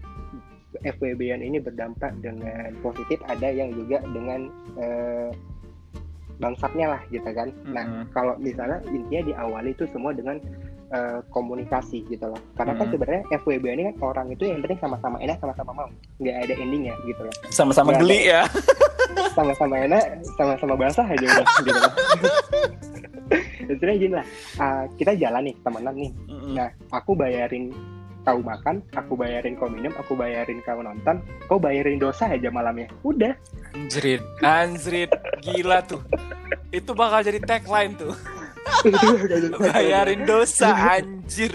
[0.85, 5.31] FWB-an ini berdampak dengan positif, ada yang juga dengan eh,
[6.37, 7.49] bangsatnya lah gitu kan.
[7.65, 8.05] Nah, Mm-mm.
[8.13, 10.37] kalau misalnya intinya diawali itu semua dengan
[10.87, 12.41] eh, komunikasi gitu loh.
[12.55, 12.93] Karena kan Mm.
[12.95, 15.87] sebenarnya FWB ini kan orang itu yang penting sama-sama enak, sama-sama mau,
[16.19, 17.33] nggak ada endingnya gitu loh.
[17.51, 18.47] sama-sama geli ya.
[19.37, 20.03] Sama-sama enak,
[20.35, 21.93] sama-sama basah aja udah gitu loh.
[23.67, 24.25] Sebenarnya gini lah,
[24.59, 26.11] ah, kita jalan nih temenan nih.
[26.27, 26.53] Mm-mm.
[26.55, 27.71] Nah, aku bayarin
[28.27, 32.91] kau makan aku bayarin kau minum aku bayarin kau nonton kau bayarin dosa aja malamnya
[33.07, 33.31] udah
[33.71, 35.07] anjrit anjrit
[35.39, 36.03] gila tuh
[36.75, 38.11] itu bakal jadi tagline tuh
[39.61, 41.53] bayarin dosa anjir.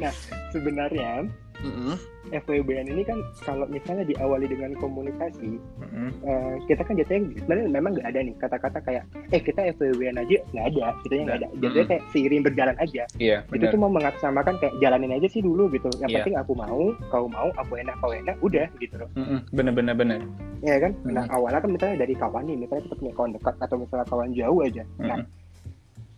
[0.00, 0.14] Nah
[0.52, 1.26] sebenarnya
[1.64, 1.94] mm -hmm.
[2.32, 6.08] FWB ini kan kalau misalnya diawali dengan komunikasi, mm-hmm.
[6.24, 10.38] uh, kita kan jatuhnya sebenarnya memang nggak ada nih kata-kata kayak eh kita FWB aja
[10.52, 11.48] nggak ada, kita nggak ada.
[11.58, 11.90] Jatuhnya mm-hmm.
[11.90, 13.02] kayak seiring berjalan aja.
[13.16, 13.38] Iya.
[13.48, 15.88] Itu tuh mau mengatasnamakan kayak jalanin aja sih dulu gitu.
[16.00, 16.16] Yang yeah.
[16.20, 19.08] penting aku mau, kau mau, aku enak, kau enak, udah gitu loh.
[19.16, 19.38] Mm-hmm.
[19.52, 20.20] Bener-bener bener.
[20.64, 20.92] Iya kan.
[20.92, 21.14] Mm-hmm.
[21.16, 24.30] Nah awalnya kan misalnya dari kawan nih, misalnya kita punya kawan dekat atau misalnya kawan
[24.36, 24.84] jauh aja.
[24.84, 25.08] Mm-hmm.
[25.08, 25.18] Nah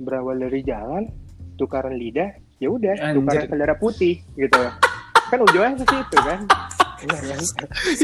[0.00, 1.12] berawal dari jalan,
[1.60, 4.56] tukaran lidah, ya udah, tukaran selera putih gitu
[5.30, 6.40] kan ujungnya ke situ kan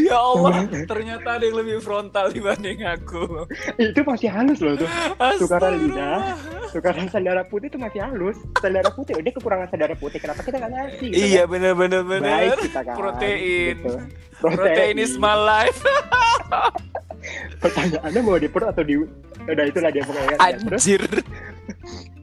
[0.01, 3.45] ya Allah, ternyata ada yang lebih frontal dibanding aku.
[3.77, 4.89] itu masih halus loh tuh.
[5.37, 6.33] Tukaran lidah,
[6.73, 8.41] tukaran sandara putih itu masih halus.
[8.57, 10.19] Sandara putih, udah kekurangan sandara putih.
[10.21, 11.09] Kenapa kita nggak ngasih?
[11.13, 11.53] Gitu iya kan?
[11.53, 12.41] benar benar benar.
[12.41, 12.97] Baik kita kan.
[12.97, 13.77] Protein.
[13.77, 13.93] Gitu.
[14.41, 14.57] Protein.
[14.57, 15.79] Protein is my life.
[17.63, 18.97] Pertanyaannya mau di perut atau di
[19.45, 20.37] udah itulah dia pokoknya.
[20.41, 21.03] Anjir.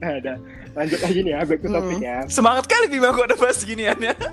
[0.04, 0.36] ada
[0.74, 2.04] lanjut lagi nih ya back to topic hmm.
[2.04, 4.14] ya semangat kali Bima kok udah bahas ginian ya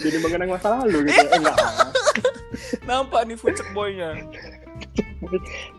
[0.00, 1.56] jadi mengenang masa lalu gitu eh, enggak
[2.88, 4.14] nampak nih fucek boynya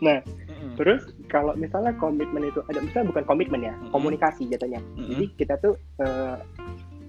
[0.02, 0.74] nah mm-hmm.
[0.76, 3.92] terus kalau misalnya komitmen itu ada misalnya bukan komitmen ya mm-hmm.
[3.94, 5.08] komunikasi jatuhnya mm-hmm.
[5.14, 6.36] jadi kita tuh uh,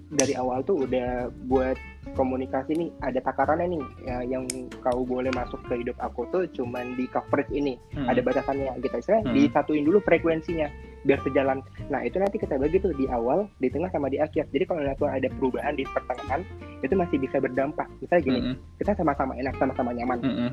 [0.10, 1.78] dari awal tuh udah buat
[2.18, 4.44] komunikasi nih ada takarannya nih ya, yang
[4.82, 8.10] kau boleh masuk ke hidup aku tuh cuman di coverage ini hmm.
[8.10, 9.34] ada batasannya gitu istilah hmm.
[9.38, 10.66] disatuin dulu frekuensinya
[11.06, 11.62] biar sejalan
[11.94, 14.82] nah itu nanti kita bagi tuh di awal di tengah sama di akhir jadi kalau
[14.82, 16.42] nanti ada perubahan di pertengahan
[16.82, 18.56] itu masih bisa berdampak misalnya gini hmm.
[18.82, 20.52] kita sama-sama enak sama-sama nyaman hmm.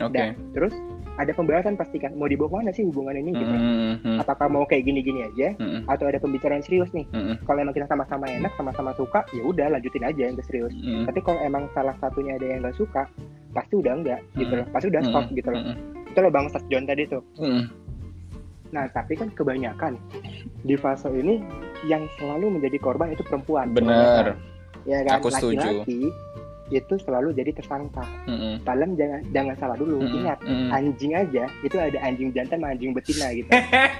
[0.00, 0.32] oke okay.
[0.56, 0.74] terus
[1.14, 4.18] ada pembahasan pasti kan mau dibawa mana sih hubungan ini gitu mm-hmm.
[4.18, 5.86] apakah mau kayak gini-gini aja mm-hmm.
[5.86, 7.46] atau ada pembicaraan serius nih mm-hmm.
[7.46, 11.06] kalau emang kita sama-sama enak sama-sama suka ya udah lanjutin aja yang serius mm-hmm.
[11.06, 13.06] tapi kalau emang salah satunya ada yang nggak suka
[13.54, 15.38] pasti udah enggak gitu loh pasti udah stop mm-hmm.
[15.38, 16.10] gitu loh mm-hmm.
[16.10, 17.62] itu loh bang Sat John tadi tuh mm-hmm.
[18.74, 19.92] nah tapi kan kebanyakan
[20.66, 21.38] di fase ini
[21.86, 24.34] yang selalu menjadi korban itu perempuan benar
[24.82, 26.10] ya kan laki-laki
[26.72, 28.04] itu selalu jadi tersangka.
[28.24, 28.52] Mm-hmm.
[28.64, 30.00] Kalian jangan jangan salah dulu.
[30.00, 30.18] Mm-hmm.
[30.24, 30.68] Ingat, mm-hmm.
[30.72, 33.50] anjing aja itu ada anjing jantan sama anjing betina gitu.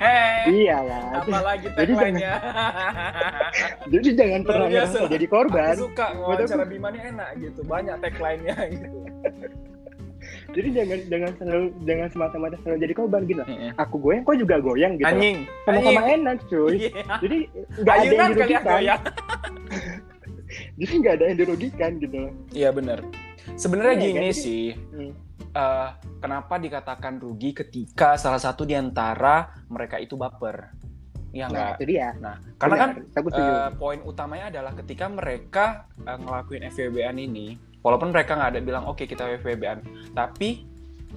[0.64, 1.04] iya lah.
[1.20, 2.22] Apalagi jadi jangan,
[3.92, 5.74] jadi jangan pernah ngerasa jadi korban.
[5.76, 7.60] Aku suka wawancara Bima ini enak gitu.
[7.68, 8.98] Banyak tagline-nya gitu.
[10.56, 13.42] jadi jangan jangan selalu jangan semata-mata selalu jadi korban gitu.
[13.44, 13.70] Mm-hmm.
[13.76, 15.08] Aku goyang, kok juga goyang gitu.
[15.12, 15.44] Anjing.
[15.68, 16.88] Sama-sama enak, cuy.
[16.88, 17.18] Yeah.
[17.20, 17.38] Jadi
[17.76, 18.80] nggak ada yang dirugikan.
[20.80, 23.02] jadi nggak ada yang dirugikan gitu iya benar
[23.54, 24.36] sebenarnya ya, gini kan?
[24.36, 25.12] sih hmm.
[25.52, 25.88] uh,
[26.18, 30.84] kenapa dikatakan rugi ketika salah satu di antara mereka itu baper
[31.34, 32.14] Iya nah, itu dia.
[32.22, 38.38] Nah, karena kan uh, poin utamanya adalah ketika mereka uh, ngelakuin FWB-an ini, walaupun mereka
[38.38, 39.82] nggak ada bilang oke okay, kita FWB-an,
[40.14, 40.62] tapi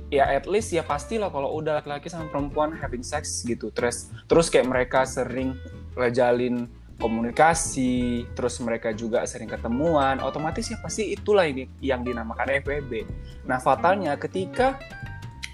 [0.10, 4.50] ya at least ya pastilah kalau udah laki-laki sama perempuan having sex gitu, terus terus
[4.50, 5.54] kayak mereka sering
[5.94, 6.66] ngejalin
[6.98, 13.06] komunikasi, terus mereka juga sering ketemuan, otomatis ya pasti itulah ini yang dinamakan FWB.
[13.46, 14.82] Nah, fatalnya ketika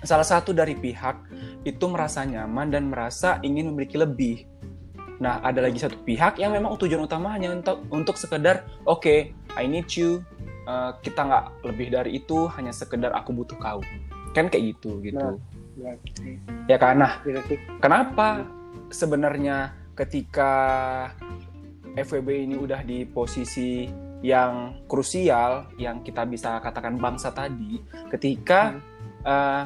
[0.04, 1.16] salah satu dari pihak
[1.68, 4.48] itu merasa nyaman dan merasa ingin memiliki lebih.
[5.20, 9.20] Nah, ada lagi satu pihak yang memang tujuan utamanya untuk untuk sekedar, oke, okay,
[9.60, 10.24] I need you,
[10.68, 13.80] uh, kita nggak lebih dari itu, hanya sekedar aku butuh kau.
[14.32, 15.20] Kan kayak gitu, gitu.
[15.20, 15.36] Nah,
[15.76, 15.92] ya,
[16.72, 17.20] ya karena,
[17.84, 18.48] kenapa
[18.92, 20.52] sebenarnya ketika
[21.94, 23.86] FWB ini udah di posisi
[24.24, 27.78] yang krusial yang kita bisa katakan bangsa tadi
[28.08, 28.82] ketika hmm.
[29.28, 29.64] uh,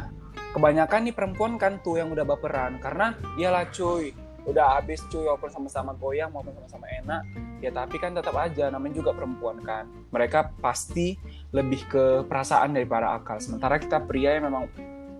[0.51, 2.81] kebanyakan nih perempuan kan tuh yang udah baperan.
[2.81, 4.11] Karena iyalah cuy
[4.47, 7.19] udah habis cuy walaupun sama-sama goyang maupun sama-sama enak
[7.59, 9.87] ya tapi kan tetap aja namanya juga perempuan kan.
[10.11, 11.15] Mereka pasti
[11.53, 13.37] lebih ke perasaan daripada akal.
[13.39, 14.67] Sementara kita pria yang memang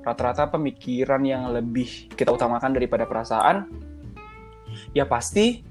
[0.02, 3.87] rata-rata pemikiran yang lebih kita utamakan daripada perasaan
[4.98, 5.62] ya pasti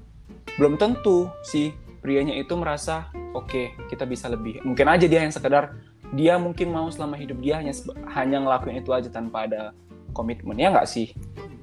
[0.55, 5.35] belum tentu si prianya itu merasa oke okay, kita bisa lebih mungkin aja dia yang
[5.35, 5.75] sekedar
[6.15, 7.75] dia mungkin mau selama hidup dia hanya
[8.15, 9.75] hanya ngelakuin itu aja tanpa ada
[10.15, 11.11] komitmen ya nggak sih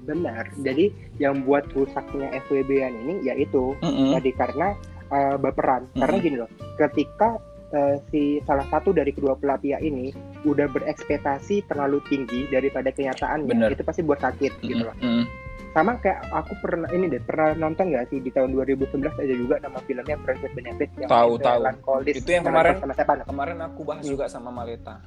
[0.05, 4.11] benar jadi yang buat rusaknya FWB ini yaitu mm -hmm.
[4.21, 4.69] tadi karena
[5.09, 6.01] uh, baperan mm -hmm.
[6.05, 7.41] karena gini loh ketika
[7.73, 10.13] uh, si salah satu dari kedua belah pihak ini
[10.45, 14.69] udah berekspektasi terlalu tinggi daripada kenyataannya itu pasti buat sakit mm -hmm.
[14.69, 15.44] gitu loh mm -hmm
[15.75, 19.55] sama kayak aku pernah ini deh pernah nonton nggak sih di tahun 2011 ada juga
[19.59, 21.67] nama filmnya with Benefit yang tahu tahu
[22.07, 24.13] itu yang kemarin sama siapa kemarin aku bahas hmm.
[24.15, 25.03] juga sama Maleta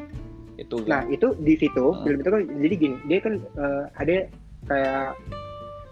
[0.59, 2.03] itu nah itu di situ hmm.
[2.03, 4.27] film itu kan jadi gini dia kan uh, ada
[4.67, 5.07] kayak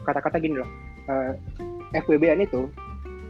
[0.03, 0.69] kata-kata gini loh
[1.07, 1.31] uh,
[1.95, 2.67] FWB-an itu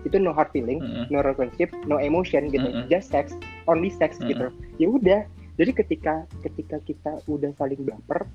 [0.06, 1.06] itu no hard feeling, mm -hmm.
[1.10, 2.88] no relationship, no emotion gitu, mm -hmm.
[2.94, 3.34] just sex,
[3.66, 4.30] only sex mm -hmm.
[4.32, 4.48] gitu.
[4.78, 5.22] Ya udah.
[5.58, 8.30] Jadi ketika ketika kita udah saling baper,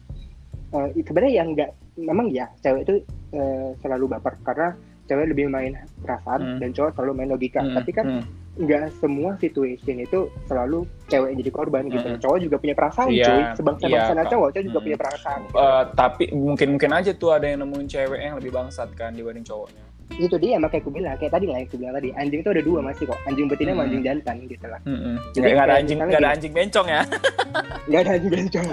[0.75, 1.71] uh, sebenarnya yang enggak
[2.07, 2.95] memang ya cewek itu
[3.37, 4.75] uh, selalu baper karena
[5.11, 6.59] cewek lebih main perasaan mm.
[6.63, 7.61] dan cowok selalu main logika.
[7.61, 7.75] Mm.
[7.77, 8.25] Tapi kan mm
[8.61, 12.03] nggak semua situation itu selalu cewek yang jadi korban gitu.
[12.03, 12.23] Mm -hmm.
[12.27, 13.43] Cowok juga punya perasaan, yeah, cuy.
[13.57, 14.85] Sebangsa-bangsa yeah, cowok, cowok juga mm.
[14.85, 15.41] punya perasaan.
[15.55, 19.85] Uh, tapi mungkin-mungkin aja tuh ada yang nemuin cewek yang lebih bangsat kan dibanding cowoknya.
[20.19, 22.63] Itu dia makanya aku bilang kayak tadi lah yang aku bilang tadi anjing itu ada
[22.65, 24.81] dua masih kok anjing betina sama anjing jantan gitu lah.
[24.83, 25.15] Mm -hmm.
[25.37, 27.03] Jadi nggak ada anjing nggak ada anjing bencong ya?
[27.87, 28.67] Nggak ada anjing bencong.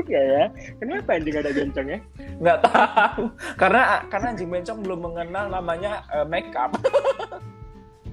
[0.00, 0.44] juga ya.
[0.80, 1.98] Kenapa anjing ada bencong ya?
[2.40, 3.22] Nggak tahu.
[3.60, 6.72] Karena karena anjing bencong belum mengenal namanya uh, make up.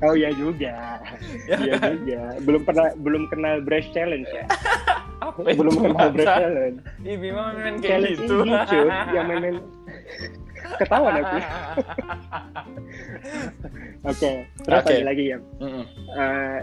[0.06, 1.02] Oh iya juga.
[1.50, 1.98] Ya, iya kan?
[2.06, 2.22] juga.
[2.46, 4.46] Belum pernah belum kenal brush challenge ya.
[5.26, 6.78] Apa belum kenal brush challenge.
[7.02, 8.46] Ih, Bima main kayak challenge gitu.
[9.10, 9.58] Yang main-main
[10.76, 11.38] ketahuan aku.
[14.08, 14.36] Oke, okay.
[14.64, 15.00] terus okay.
[15.04, 15.38] lagi ya.
[15.64, 15.84] Mm -hmm.
[16.16, 16.60] uh,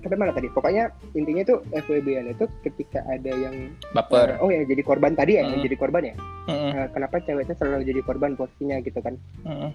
[0.00, 0.48] sampai mana tadi?
[0.50, 4.38] Pokoknya intinya tuh FWB itu ketika ada yang baper.
[4.38, 5.64] Uh, oh ya jadi korban tadi ya, mm -hmm.
[5.66, 6.14] jadi korban ya.
[6.46, 6.70] Mm -hmm.
[6.74, 9.14] uh, kenapa ceweknya selalu jadi korban posisinya gitu kan?
[9.46, 9.70] Mm -hmm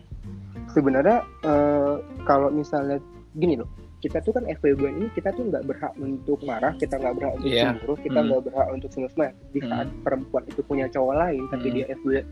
[0.73, 3.02] sebenarnya uh, kalau misalnya
[3.38, 3.69] gini loh
[4.00, 7.52] kita tuh kan FWB ini kita tuh nggak berhak untuk marah kita nggak berhak untuk
[7.52, 7.76] yeah.
[7.76, 8.28] cemburu kita hmm.
[8.32, 8.48] nggak mm.
[8.48, 10.00] berhak untuk semua di saat mm.
[10.08, 11.52] perempuan itu punya cowok lain mm.
[11.52, 11.76] tapi hmm.
[11.76, 12.32] dia FWB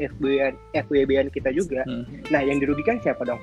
[0.79, 2.31] FWB FWB kita juga mm.
[2.31, 3.41] nah yang dirugikan siapa dong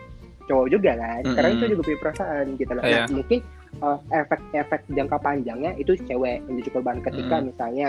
[0.49, 1.35] cowok juga kan mm.
[1.37, 3.05] karena itu juga punya perasaan gitu loh yeah.
[3.05, 3.39] nah, mungkin
[3.85, 7.45] uh, efek-efek jangka panjangnya itu cewek yang korban ketika mm.
[7.53, 7.89] misalnya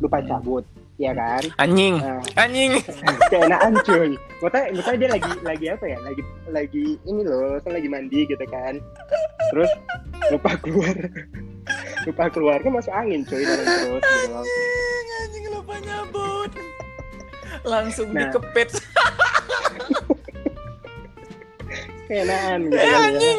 [0.00, 0.64] lupa cabut
[1.00, 1.42] ya kan?
[1.56, 1.96] Anjing.
[1.96, 2.72] Nah, anjing.
[3.32, 5.98] Keenaan cuy Maksudnya, maksudnya dia lagi lagi apa ya?
[6.04, 8.76] Lagi lagi ini loh saya lagi mandi gitu kan.
[9.50, 9.70] Terus
[10.28, 10.96] lupa keluar.
[12.08, 14.44] Lupa keluar kan masuk angin cuy dalam terus gitu loh.
[15.20, 16.52] Anjing lupa nyabut
[17.64, 18.24] langsung nah.
[18.24, 18.70] dikepet
[22.08, 23.34] keenaan gitu kan, ya.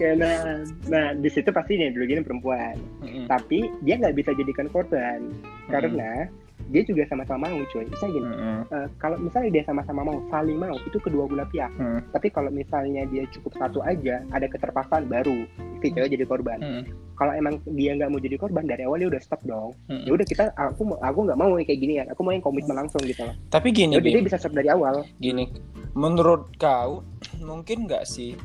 [0.00, 0.58] keenaan
[0.90, 2.80] nah di situ pasti nih dulu gini perempuan.
[3.04, 3.24] Mm -hmm.
[3.28, 5.20] tapi dia nggak bisa jadikan korban.
[5.28, 5.68] Mm -hmm.
[5.70, 6.26] karena
[6.68, 7.84] dia juga sama-sama mau cuy.
[7.88, 8.60] Misalnya gini mm-hmm.
[8.68, 11.72] uh, kalau misalnya dia sama-sama mau saling mau itu kedua belah pihak.
[11.80, 12.00] Mm.
[12.12, 15.48] tapi kalau misalnya dia cukup satu aja ada keterpaksaan baru
[15.80, 16.58] si cewek jadi korban.
[16.60, 16.82] Mm.
[17.16, 19.72] kalau emang dia nggak mau jadi korban dari awal dia udah stop dong.
[19.88, 20.04] Mm.
[20.04, 22.04] ya udah kita aku aku nggak mau kayak gini ya.
[22.12, 23.34] Aku mau yang komitmen langsung gitu loh.
[23.48, 25.06] Tapi gini Jadi dia bisa stop dari awal.
[25.16, 25.48] Gini
[25.94, 27.02] menurut kau
[27.42, 28.38] mungkin nggak sih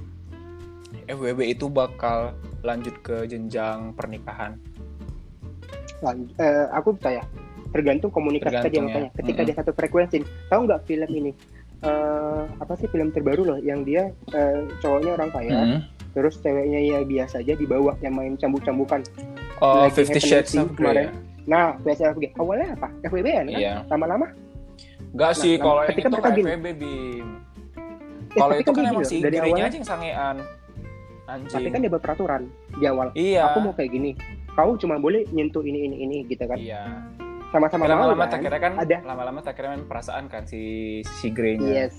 [1.05, 2.33] FWB itu bakal
[2.65, 4.57] lanjut ke jenjang pernikahan?
[6.01, 7.21] Lanjut, uh, aku percaya
[7.75, 9.51] tergantung komunikasi tadi yang makanya ketika mm -hmm.
[9.51, 11.31] dia satu frekuensi tahu nggak film ini
[11.83, 15.79] uh, apa sih film terbaru loh yang dia uh, cowoknya orang kaya mm -hmm.
[16.15, 19.03] terus ceweknya ya biasa aja dibawa yang main cambuk-cambukan
[19.59, 21.11] oh Fifty Shades of Grey
[21.43, 23.83] nah Fifty Shades of Grey awalnya apa FWB kan yeah.
[23.91, 24.31] lama-lama
[25.11, 27.27] Enggak nah, sih kalau ketika itu mereka FWB bim
[28.35, 30.37] eh, kalau itu kan, kan emang si dari awalnya aja yang sangean
[31.25, 31.57] Anjing.
[31.57, 32.41] Tapi kan dia berperaturan
[32.77, 33.09] di awal.
[33.17, 33.49] Iya.
[33.49, 34.13] Aku mau kayak gini.
[34.53, 36.53] Kau cuma boleh nyentuh ini ini ini gitu kan.
[36.53, 37.01] Iya
[37.55, 38.43] sama-sama lama-lama kan?
[38.43, 41.87] tak kan ada lama-lama tak kira kan perasaan kan si si Grey-nya.
[41.87, 41.95] Yes.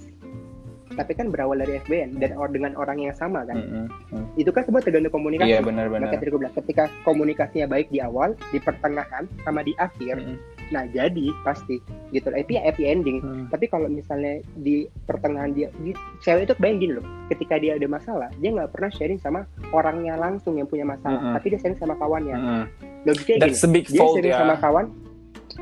[0.86, 3.58] Tapi kan berawal dari FBN dan or dengan orang yang sama kan.
[3.58, 4.24] Mm -hmm.
[4.38, 5.48] Itu kan semua tergantung komunikasi.
[5.50, 6.14] Iya benar-benar.
[6.14, 10.36] Bilang ketika komunikasinya baik di awal, di pertengahan, sama di akhir, mm -hmm.
[10.70, 11.82] nah jadi pasti
[12.14, 12.30] gitu.
[12.30, 13.18] Itu ya happy ending.
[13.18, 13.44] Mm.
[13.50, 15.90] Tapi kalau misalnya di pertengahan dia, di,
[16.22, 17.06] cewek itu bayang gini loh.
[17.28, 19.42] Ketika dia ada masalah, dia nggak pernah sharing sama
[19.74, 21.34] orangnya langsung yang punya masalah, mm -hmm.
[21.34, 22.36] tapi dia sharing sama kawannya.
[22.38, 22.64] Mm -hmm.
[23.06, 24.40] Logiknya That's gini, dia sharing ya.
[24.40, 24.86] sama kawan,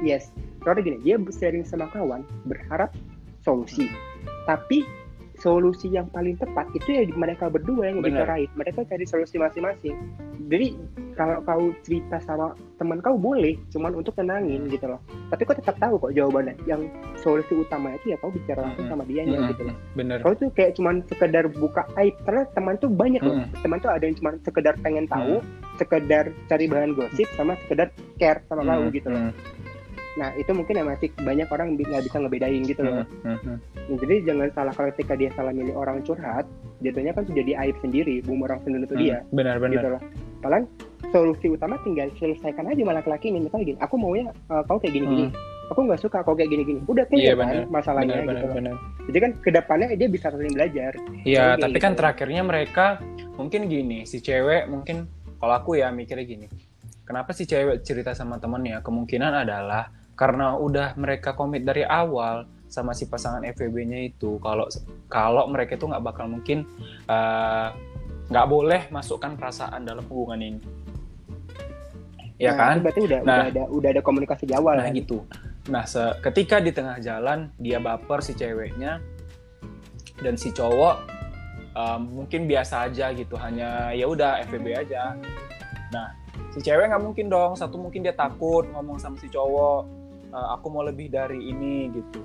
[0.03, 0.33] yes.
[0.65, 2.91] Karena gini dia sharing sama kawan berharap
[3.45, 3.87] solusi.
[4.49, 4.83] Tapi
[5.35, 9.99] solusi yang paling tepat itu ya mereka berdua yang bicarain mereka cari solusi masing-masing.
[10.45, 10.77] Jadi
[11.17, 13.57] kalau kau cerita sama teman kau boleh.
[13.73, 15.01] Cuman untuk tenangin gitu loh.
[15.33, 16.57] Tapi kau tetap tahu kok jawabannya.
[16.69, 19.51] Yang solusi utama itu ya kau bicara langsung sama dia mm -hmm.
[19.57, 19.77] gitu loh.
[19.97, 22.15] Bener kau tuh kayak cuman sekedar buka aib.
[22.25, 23.45] Karena teman tuh banyak mm -hmm.
[23.53, 25.77] loh teman tuh ada yang cuman sekedar pengen tahu mm -hmm.
[25.81, 27.89] sekedar cari bahan gosip sama sekedar
[28.21, 28.81] care sama mm -hmm.
[28.85, 29.23] kau gitu loh
[30.15, 33.03] Nah itu mungkin yang masih banyak orang nggak bisa ngebedain gitu loh.
[33.27, 33.57] Mm -hmm.
[33.59, 36.47] nah, jadi jangan salah kalau ketika dia salah milih orang curhat,
[36.83, 39.19] jatuhnya kan sudah jadi aib sendiri, bumerang sendiri itu dia.
[39.35, 39.75] Benar-benar.
[39.83, 40.03] Gitu loh.
[40.45, 40.65] Paling
[41.11, 44.99] solusi utama tinggal selesaikan aja malah laki ini misalnya gini, aku maunya uh, kau kayak
[44.99, 45.31] gini-gini.
[45.31, 45.73] Hmm.
[45.73, 46.85] Aku nggak suka kau kayak gini-gini.
[46.85, 48.47] Udah yeah, kan masalahnya bener, gitu.
[48.53, 48.75] Bener, bener.
[49.09, 50.93] Jadi kan ke depannya dia bisa sering belajar.
[51.25, 51.85] Iya, tapi gitu.
[51.89, 52.87] kan terakhirnya mereka
[53.41, 55.09] mungkin gini, si cewek mungkin
[55.41, 56.47] kalau aku ya mikirnya gini.
[57.05, 58.81] Kenapa si cewek cerita sama temennya?
[58.81, 64.67] Kemungkinan adalah karena udah mereka komit dari awal sama si pasangan FVB-nya itu kalau
[65.07, 66.67] kalau mereka itu nggak bakal mungkin
[67.07, 67.69] eh,
[68.31, 70.61] nggak uh, boleh masukkan perasaan dalam hubungan ini.
[72.35, 72.83] Ya nah, kan?
[72.83, 74.99] berarti udah nah, udah ada udah ada komunikasi di awal nah kan?
[74.99, 75.23] gitu.
[75.71, 75.87] Nah
[76.19, 78.99] ketika di tengah jalan dia baper si ceweknya
[80.19, 80.97] dan si cowok
[81.79, 85.15] uh, mungkin biasa aja gitu hanya ya udah FBB aja.
[85.95, 86.11] Nah
[86.51, 90.04] si cewek nggak mungkin dong satu mungkin dia takut ngomong sama si cowok
[90.35, 92.21] uh, aku mau lebih dari ini gitu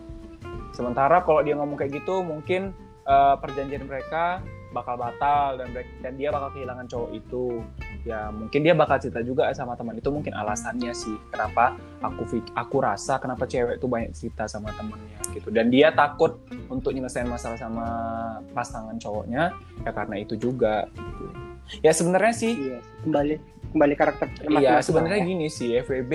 [0.73, 2.73] sementara kalau dia ngomong kayak gitu mungkin
[3.05, 7.65] uh, perjanjian mereka bakal batal dan dan dia bakal kehilangan cowok itu
[8.05, 11.73] ya mungkin dia bakal cerita juga sama teman itu mungkin alasannya sih kenapa
[12.05, 16.37] aku aku rasa kenapa cewek itu banyak cerita sama temennya gitu dan dia takut
[16.69, 17.87] untuk nyelesain masalah sama
[18.53, 21.25] pasangan cowoknya ya karena itu juga gitu.
[21.81, 23.35] ya sebenarnya sih iya, kembali
[23.73, 25.27] kembali karakter iya sebenarnya ya.
[25.27, 26.13] gini sih FWB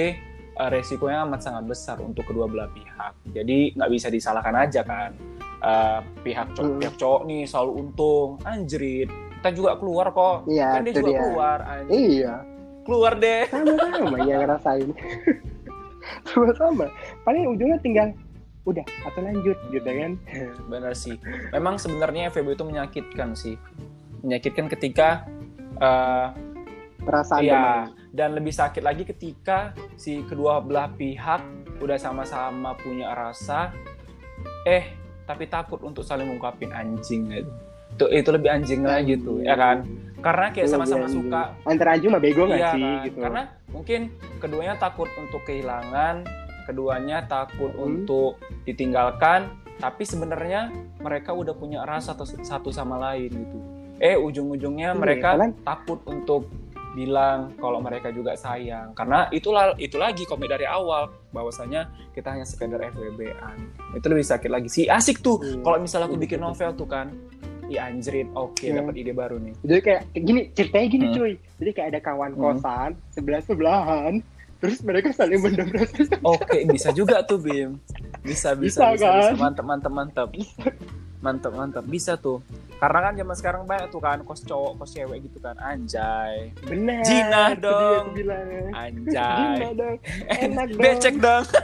[0.58, 3.12] uh, resikonya amat sangat besar untuk kedua belah pihak.
[3.34, 5.12] Jadi nggak bisa disalahkan aja kan.
[5.64, 6.80] Uh, pihak cowok hmm.
[6.80, 8.30] pihak cowok nih selalu untung.
[8.44, 9.08] Anjrit
[9.44, 10.48] kita juga keluar kok.
[10.48, 11.20] Iya, kan dia juga dia.
[11.20, 12.00] keluar anjrit.
[12.00, 12.34] iya.
[12.88, 13.44] Keluar deh.
[13.52, 14.88] Sama-sama ya ngerasain.
[16.32, 16.86] Sama-sama.
[17.28, 18.08] Paling ujungnya tinggal
[18.64, 20.16] udah atau lanjut gitu kan.
[20.72, 21.20] Benar sih.
[21.52, 23.60] Memang sebenarnya FEB itu menyakitkan sih.
[24.24, 25.28] Menyakitkan ketika
[25.76, 26.32] uh,
[27.04, 31.44] perasaan iya, dan lebih sakit lagi ketika si kedua belah pihak
[31.78, 33.70] udah sama-sama punya rasa
[34.64, 34.88] eh
[35.24, 37.52] tapi takut untuk saling mengungkapin anjing gitu.
[37.94, 39.84] Itu itu lebih anjing lagi tuh ya kan?
[40.24, 43.04] Karena kayak sama-sama suka antara anjing mah bego nggak iya, sih kan?
[43.06, 43.18] gitu?
[43.20, 43.42] Karena
[43.72, 44.00] mungkin
[44.40, 46.24] keduanya takut untuk kehilangan
[46.64, 47.86] keduanya takut hmm.
[47.86, 53.58] untuk ditinggalkan tapi sebenarnya mereka udah punya rasa satu sama lain gitu.
[54.02, 55.52] Eh ujung-ujungnya hmm, mereka kalian...
[55.62, 56.50] takut untuk
[56.94, 62.46] bilang kalau mereka juga sayang karena itulah itu lagi komik dari awal bahwasanya kita hanya
[62.46, 63.56] sekedar FWB-an
[63.98, 65.66] itu lebih sakit lagi sih asik tuh hmm.
[65.66, 67.10] kalau misalnya aku bikin novel tuh kan
[67.64, 68.84] Iya anjrit, oke okay, hmm.
[68.84, 69.56] dapat ide baru nih.
[69.64, 71.14] Jadi kayak gini ceritanya gini hmm.
[71.16, 71.32] cuy.
[71.56, 72.40] Jadi kayak ada kawan hmm.
[72.44, 74.12] kosan sebelah sebelahan,
[74.64, 75.68] terus mereka saling mendem
[76.24, 77.76] oke bisa juga tuh Bim
[78.24, 79.20] bisa bisa bisa, bisa, kan?
[79.20, 79.36] bisa.
[79.36, 80.28] mantap mantap mantap
[81.24, 82.44] mantap mantap bisa tuh.
[82.76, 85.56] Karena kan zaman sekarang banyak tuh kan kos cowok kos cewek gitu kan.
[85.56, 86.52] Anjay.
[86.68, 88.12] Bener Jina dong.
[88.76, 89.56] anjay.
[89.56, 89.96] Jina dong.
[90.28, 90.84] Enak dong.
[90.84, 91.44] Becek dong.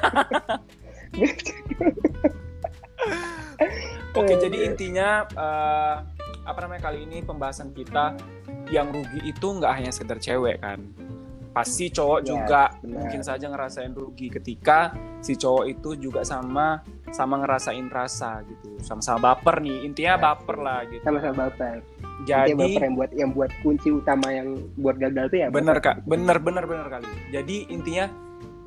[4.16, 6.02] Oke, jadi intinya uh,
[6.48, 8.16] apa namanya kali ini pembahasan kita
[8.74, 10.82] yang rugi itu nggak hanya sekedar cewek kan,
[11.51, 12.94] pasti cowok yes, juga bener.
[12.94, 16.78] mungkin saja ngerasain rugi ketika si cowok itu juga sama
[17.11, 18.78] sama ngerasain rasa gitu.
[18.86, 21.03] Sama-sama baper nih intinya yes, baper lah gitu.
[21.03, 21.82] Sama-sama baper.
[22.22, 24.48] Jadi intinya baper yang buat yang buat kunci utama yang
[24.78, 26.07] buat gagal tuh ya bener kak.
[26.07, 27.07] Bener bener bener kali.
[27.34, 28.07] Jadi intinya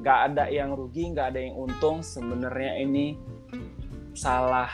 [0.03, 2.03] nggak ada yang rugi nggak ada yang untung.
[2.03, 3.15] Sebenarnya ini
[4.11, 4.69] salah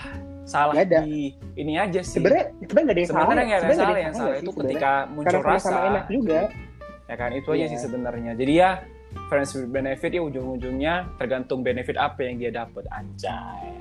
[0.49, 1.05] salah ada.
[1.05, 2.17] di ini aja sih.
[2.17, 3.53] Sebenarnya sebenarnya nggak ada yang sebenarnya salah.
[3.61, 5.61] sebenarnya salah yang salah itu ketika muncul rasa.
[5.61, 6.41] sama enak juga
[7.09, 7.33] ya kan?
[7.33, 7.71] Itu aja yeah.
[7.73, 8.31] sih sebenarnya.
[8.37, 8.85] Jadi ya
[9.25, 13.73] friends with benefit ya ujung-ujungnya tergantung benefit apa yang dia dapat anjay.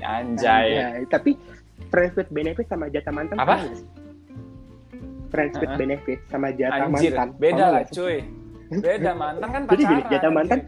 [0.00, 0.66] Anjay.
[0.78, 1.34] Ya, tapi
[1.90, 3.66] friends with benefit sama jatah mantan apa?
[5.30, 5.80] friends with uh -huh.
[5.80, 7.28] benefit sama jatah Anjir, mantan.
[7.38, 8.18] Beda lah cuy.
[8.70, 10.60] Beda mantan kan pacaran jadi jatah mantan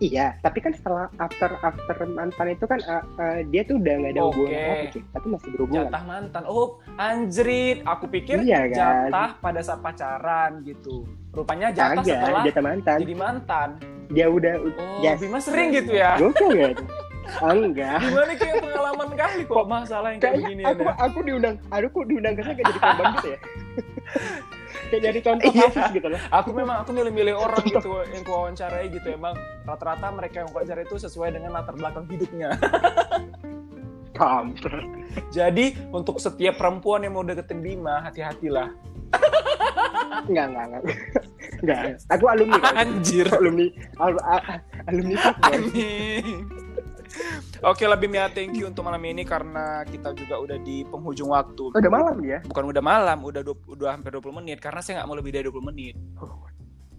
[0.00, 4.12] Iya, tapi kan setelah after after mantan itu kan uh, uh, dia tuh udah nggak
[4.16, 4.28] ada okay.
[4.32, 5.84] hubungan apa tapi masih berhubungan.
[5.84, 9.12] Jatah mantan, oh anjrit, aku pikir iya, kan?
[9.12, 11.04] jatah pada saat pacaran gitu.
[11.36, 12.98] Rupanya jatah Agak, setelah jatah mantan.
[13.04, 13.68] jadi mantan.
[14.10, 15.20] Dia udah, oh, yes.
[15.20, 16.16] Bima sering gitu ya?
[16.16, 16.72] Gokil ya?
[17.44, 18.00] Enggak.
[18.02, 20.94] Gimana kayak pengalaman kali kok masalah yang kayak begini aku, ya?
[20.96, 23.38] aku diundang, aku diundang ke sana jadi korban gitu ya.
[24.90, 25.62] kayak jadi contoh iya.
[25.70, 29.34] kasus gitu loh aku memang aku milih-milih orang gitu yang ku wawancarai gitu emang
[29.64, 32.50] rata-rata mereka yang wawancara itu sesuai dengan latar belakang hidupnya
[34.20, 34.84] Kampret.
[35.32, 38.68] Jadi untuk setiap perempuan yang mau deketin Bima, hati-hatilah.
[40.28, 40.82] enggak, enggak, enggak.
[41.64, 41.82] Enggak.
[42.12, 42.60] Aku alumni.
[42.84, 43.26] Anjir.
[43.32, 43.66] Alumni.
[43.96, 44.20] Al
[44.88, 45.16] alumni.
[47.60, 51.74] Oke lebih ya thank you untuk malam ini karena kita juga udah di penghujung waktu.
[51.74, 52.38] Udah malam ya?
[52.46, 55.44] Bukan udah malam, udah 20, udah hampir 20 menit karena saya nggak mau lebih dari
[55.50, 55.94] 20 menit.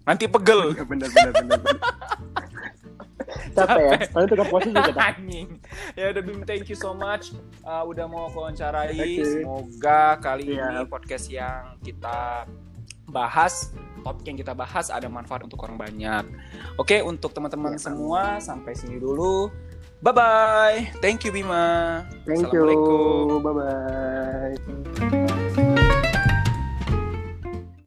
[0.06, 0.74] Nanti pegel.
[0.90, 1.58] Bener bener bener.
[1.60, 1.78] bener.
[3.56, 3.98] Capek ya?
[4.12, 5.02] Soalnya tukar posisi kita.
[5.02, 5.48] Anjing.
[5.96, 7.32] Ya udah Bim, thank you so much.
[7.64, 8.96] Uh, udah mau wawancarai.
[8.96, 9.44] Okay.
[9.44, 10.68] Semoga kali yeah.
[10.68, 12.44] ini podcast yang kita
[13.08, 16.24] bahas topik yang kita bahas ada manfaat untuk orang banyak.
[16.76, 17.82] Oke, untuk teman-teman yeah.
[17.82, 19.48] semua sampai sini dulu.
[20.02, 20.90] Bye bye.
[21.00, 22.04] Thank you Bima.
[22.26, 23.40] Thank you.
[23.44, 23.52] Bye
[24.98, 25.18] bye.